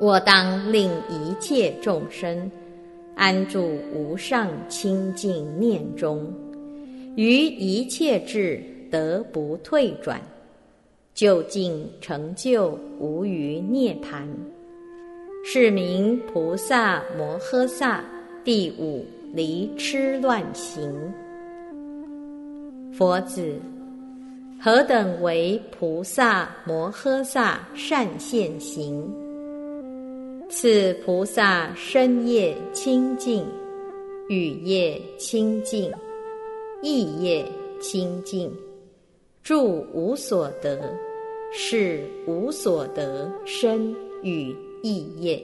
[0.00, 2.50] 我当令一切众生
[3.14, 6.32] 安住无上清净念中，
[7.16, 10.20] 于一切智得不退转，
[11.12, 14.26] 究竟成就无余涅盘。
[15.44, 18.04] 是名菩萨摩诃萨
[18.44, 19.04] 第五
[19.34, 20.94] 离痴乱行。
[22.92, 23.60] 佛子。
[24.60, 29.08] 何等为菩萨摩诃萨善现行？
[30.50, 33.46] 此菩萨身业清净，
[34.28, 35.92] 语业清净，
[36.82, 37.44] 意业
[37.80, 38.52] 清净，
[39.44, 40.80] 住无所得，
[41.52, 43.94] 是无所得身。
[44.24, 44.52] 与
[44.82, 45.40] 意业，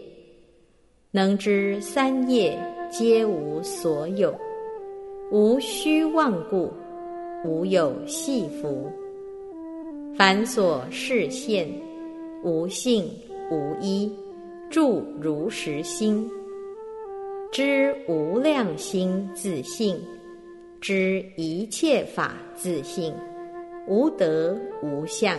[1.13, 2.59] 能知三业
[2.91, 4.35] 皆无所有，
[5.31, 6.73] 无虚妄故，
[7.45, 8.91] 无有系福。
[10.17, 11.69] 凡所示现，
[12.45, 13.05] 无性
[13.51, 14.09] 无一，
[14.71, 16.31] 住如实心。
[17.51, 20.01] 知无量心自性，
[20.81, 23.13] 知一切法自性，
[23.89, 25.37] 无得无相，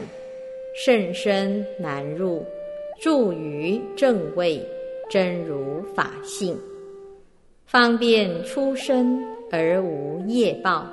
[0.76, 2.44] 甚深难入，
[3.00, 4.62] 住于正位，
[5.10, 6.58] 真如法性，
[7.66, 10.86] 方便出生而无业报，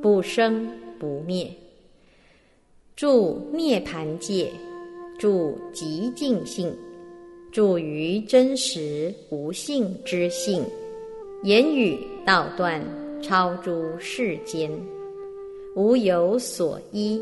[0.00, 0.66] 不生
[0.98, 1.46] 不灭，
[2.96, 4.48] 住涅盘界，
[5.18, 6.72] 住极静性。
[7.50, 10.64] 住于真实无性之性，
[11.42, 12.80] 言语道断
[13.20, 14.70] 超诸世间，
[15.74, 17.20] 无有所依，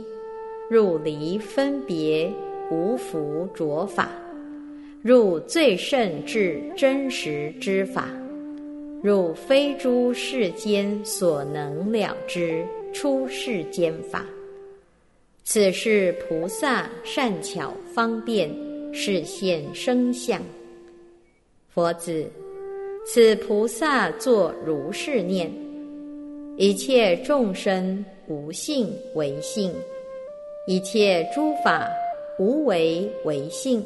[0.68, 2.30] 入离分别
[2.70, 4.10] 无福着法，
[5.00, 8.10] 入最甚至真实之法，
[9.02, 12.62] 入非诸世间所能了之
[12.92, 14.26] 出世间法。
[15.52, 18.50] 此是菩萨善巧方便。
[18.90, 20.40] 是现生相，
[21.68, 22.26] 佛子，
[23.06, 25.50] 此菩萨作如是念：
[26.56, 29.74] 一切众生无性为性，
[30.66, 31.86] 一切诸法
[32.38, 33.84] 无为为性，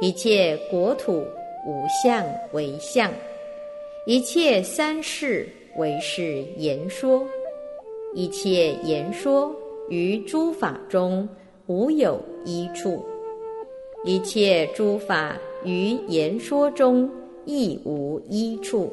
[0.00, 1.24] 一切国土
[1.66, 3.12] 无相为相，
[4.06, 7.24] 一切三世为是言说，
[8.12, 9.52] 一切言说
[9.88, 11.28] 于诸法中
[11.66, 13.04] 无有一处。
[14.04, 17.10] 一切诸法于言说中
[17.46, 18.92] 亦无一处。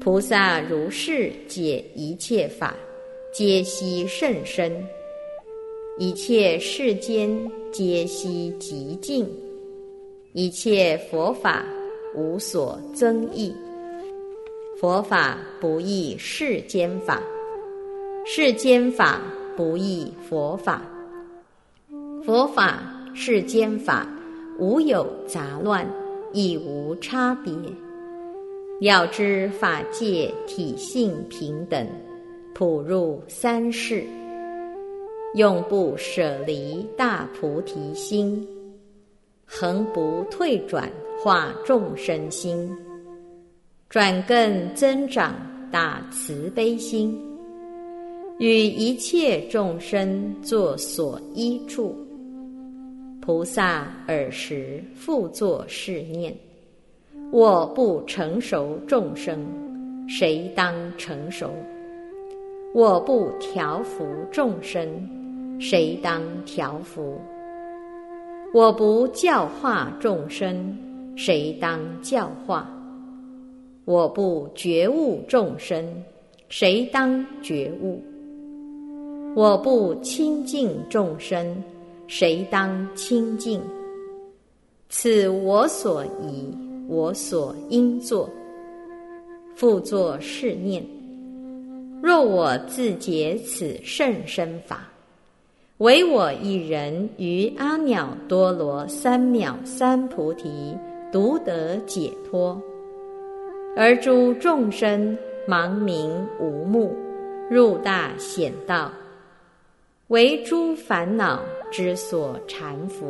[0.00, 2.74] 菩萨如是解一切法，
[3.32, 4.70] 皆悉甚深；
[5.98, 7.30] 一切世间
[7.72, 9.24] 皆悉极静；
[10.32, 11.64] 一切佛法
[12.14, 13.54] 无所增益。
[14.78, 17.22] 佛法不异世间法，
[18.26, 19.22] 世间法
[19.56, 20.82] 不异佛法，
[22.24, 22.80] 佛法。
[23.16, 24.04] 世间法
[24.58, 25.88] 无有杂乱，
[26.32, 27.52] 亦无差别。
[28.80, 31.86] 要知法界体性平等，
[32.52, 34.04] 普入三世，
[35.36, 38.44] 永不舍离大菩提心，
[39.46, 40.90] 恒不退转
[41.22, 42.76] 化众生心，
[43.88, 45.36] 转更增长
[45.70, 47.16] 大慈悲心，
[48.38, 51.96] 与一切众生作所依处。
[53.20, 56.34] 菩萨尔时复作是念：
[57.30, 59.38] 我不成熟众生，
[60.08, 61.48] 谁当成熟？
[62.74, 64.88] 我不调伏众生，
[65.60, 67.16] 谁当调伏？
[68.52, 70.76] 我不教化众生，
[71.16, 72.68] 谁当教化？
[73.84, 75.86] 我不觉悟众生，
[76.48, 78.02] 谁当觉悟？
[79.34, 81.62] 我不清净众生。
[82.06, 83.60] 谁当清净？
[84.90, 86.56] 此我所宜，
[86.86, 88.28] 我所应作。
[89.56, 90.84] 复作是念：
[92.02, 94.86] 若我自解此甚深法，
[95.78, 100.76] 唯我一人于阿耨多罗三藐三菩提
[101.10, 102.60] 独得解脱，
[103.74, 105.16] 而诸众生
[105.48, 106.94] 盲明无目，
[107.50, 108.92] 入大显道。
[110.08, 113.06] 为诸烦恼之所缠缚，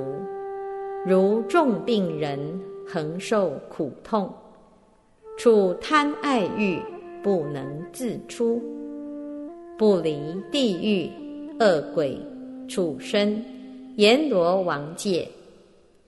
[1.05, 2.39] 如重病人
[2.87, 4.33] 恒受苦痛，
[5.37, 6.79] 处贪爱欲
[7.21, 8.63] 不能自出，
[9.77, 11.11] 不离地狱
[11.59, 12.17] 恶鬼
[12.69, 13.45] 畜生
[13.97, 15.27] 阎罗王界，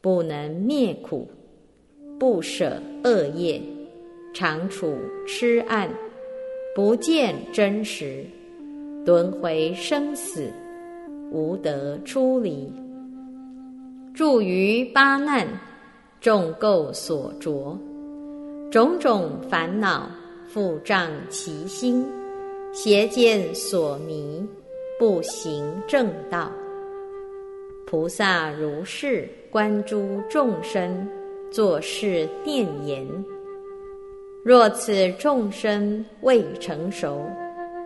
[0.01, 1.29] 不能灭苦，
[2.17, 3.61] 不舍恶业，
[4.33, 4.95] 常处
[5.27, 5.91] 痴暗，
[6.77, 8.25] 不见真实，
[9.05, 10.49] 轮回生死。
[11.31, 12.73] 无得出离，
[14.15, 15.47] 住于八难，
[16.21, 17.79] 众垢所着，
[18.71, 20.09] 种种烦恼
[20.53, 22.07] 覆障其心，
[22.73, 24.47] 邪见所迷，
[24.99, 26.51] 不行正道。
[27.87, 31.07] 菩萨如是观诸众生，
[31.51, 33.07] 作是念言：
[34.43, 37.21] 若此众生未成熟，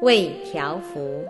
[0.02, 1.24] 未调伏。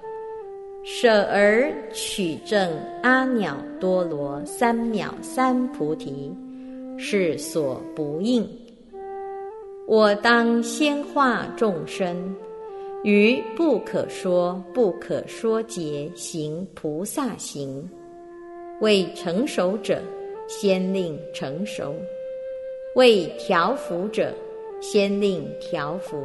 [0.83, 2.71] 舍而取正
[3.03, 6.35] 阿耨多罗三藐三菩提，
[6.97, 8.49] 是所不应。
[9.87, 12.35] 我当先化众生，
[13.05, 17.89] 于不可说不可说劫行菩萨行，
[18.81, 20.01] 未成熟者，
[20.49, 21.93] 先令成熟；
[22.95, 24.33] 为调伏者，
[24.81, 26.17] 先令调伏。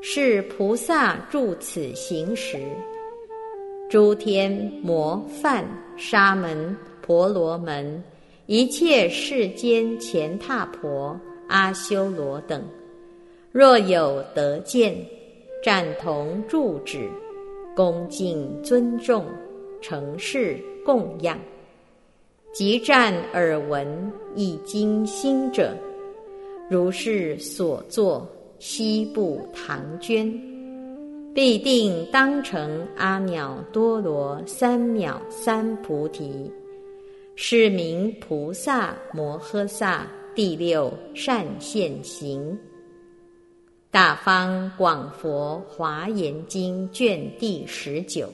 [0.00, 2.58] 是菩萨住此行时，
[3.92, 4.50] 诸天
[4.82, 5.62] 魔梵
[5.98, 8.02] 沙门婆罗门，
[8.46, 11.14] 一切世间乾闼婆
[11.46, 12.64] 阿修罗等，
[13.50, 14.96] 若有得见，
[15.62, 17.06] 赞同住止，
[17.76, 19.26] 恭敬尊重，
[19.82, 21.38] 承事供养，
[22.54, 25.76] 即占耳闻以经心者，
[26.70, 28.26] 如是所作。
[28.58, 30.32] 西部唐娟，
[31.34, 36.52] 必定当成阿耨多罗三藐三菩提，
[37.36, 42.58] 是名菩萨摩诃萨第六善现行。
[43.90, 48.28] 大方广佛华严经卷第十九。